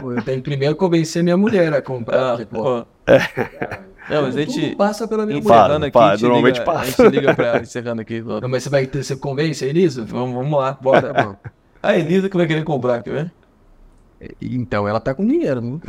[0.00, 2.34] Pô, eu tenho que primeiro convencer minha mulher a comprar.
[2.34, 2.86] Ah, porque, pô, pô.
[4.08, 4.60] Não, mas a gente.
[4.60, 5.54] tudo passa pela minha mulher.
[5.54, 6.80] Encerrando Para, aqui, para, a gente normalmente liga, passa.
[6.80, 8.20] A gente liga pra ela, encerrando aqui.
[8.42, 10.04] Não, mas você vai ter, você convence a Elisa?
[10.04, 11.38] Vamos, vamos lá, bora.
[11.82, 13.32] A Elisa que vai querer comprar, quer ver?
[14.40, 15.80] Então ela tá com dinheiro, não?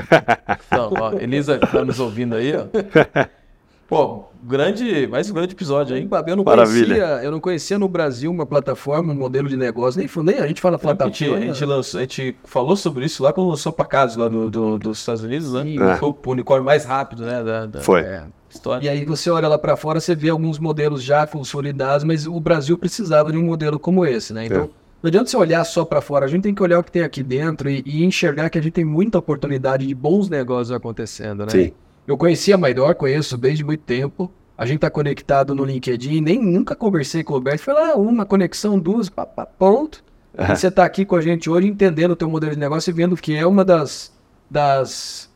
[0.68, 2.65] Então, ó, Elisa tá nos ouvindo aí, ó.
[3.88, 6.07] Pô, grande, mais um grande episódio aí.
[6.27, 6.88] Eu não Maravilha.
[6.95, 10.47] conhecia, eu não conhecia no Brasil uma plataforma, um modelo de negócio, nem, nem a
[10.47, 11.38] gente fala A gente, plataforma.
[11.38, 14.49] a, gente lançou, a gente falou sobre isso lá quando lançou pra casa lá do,
[14.49, 15.93] do- dos Estados Unidos, né?
[15.93, 15.95] É.
[15.95, 17.41] Foi o unicórnio mais rápido, né?
[17.41, 18.01] Da, da Foi.
[18.01, 18.25] É.
[18.49, 18.85] história.
[18.85, 22.39] E aí você olha lá pra fora, você vê alguns modelos já consolidados, mas o
[22.41, 24.47] Brasil precisava de um modelo como esse, né?
[24.47, 24.69] Então,
[25.01, 27.03] Não adianta você olhar só para fora, a gente tem que olhar o que tem
[27.03, 31.45] aqui dentro e, e, enxergar que a gente tem muita oportunidade de bons negócios acontecendo,
[31.45, 31.49] né?
[31.51, 31.71] Sim.
[32.08, 34.32] Eu conheci a Maidor, conheço desde muito tempo.
[34.58, 37.60] A gente tá conectado no LinkedIn, nem nunca conversei com o Roberto.
[37.60, 40.01] Foi lá, uma conexão, duas, pá, pá, ponto.
[40.34, 42.93] E você tá aqui com a gente hoje entendendo o teu modelo de negócio e
[42.93, 44.14] vendo que é uma das,
[44.49, 45.30] das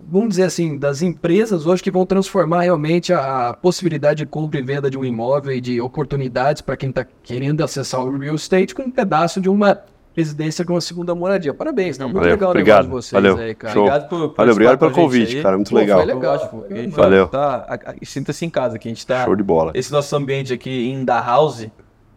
[0.00, 4.58] vamos dizer assim, das empresas hoje que vão transformar realmente a, a possibilidade de compra
[4.58, 8.34] e venda de um imóvel e de oportunidades para quem está querendo acessar o real
[8.34, 9.82] estate com um pedaço de uma
[10.14, 11.52] residência com uma segunda moradia.
[11.52, 12.04] Parabéns, né?
[12.04, 13.72] Muito Valeu, legal obrigado, o negócio de vocês valeu, aí, cara.
[13.74, 13.82] show.
[13.82, 15.42] Obrigado por Valeu, participar obrigado a pelo convite, aí.
[15.42, 15.56] cara.
[15.56, 15.98] Muito Pô, legal.
[15.98, 16.32] foi legal.
[16.36, 17.28] Lógico, a gente Valeu.
[17.28, 19.24] Tá, a- a- Sinta-se em casa, que a gente tá.
[19.24, 19.72] Show de bola.
[19.74, 21.66] Esse nosso ambiente aqui em da house,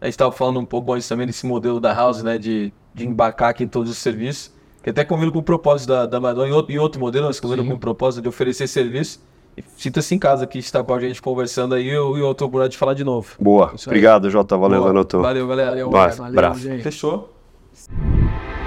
[0.00, 2.38] a gente estava falando um pouco antes também desse modelo da house, né?
[2.38, 4.56] De, de embarcar aqui em todos os serviços.
[4.82, 7.64] Que até combina com o propósito da, da Madonna, em outro, outro modelo, nós combina
[7.64, 9.20] com o propósito de oferecer serviço.
[9.56, 12.32] E Sinta-se em casa aqui, está com a gente conversando aí e eu e eu
[12.32, 13.34] tô por de falar de novo.
[13.40, 13.74] Boa.
[13.86, 14.56] Obrigado, Jota.
[14.56, 14.90] Valeu, Boa.
[14.90, 15.20] anotou.
[15.20, 15.70] Valeu, galera.
[15.70, 16.60] Valeu, valeu, abraço.
[16.60, 17.37] gente.
[17.86, 18.57] lives.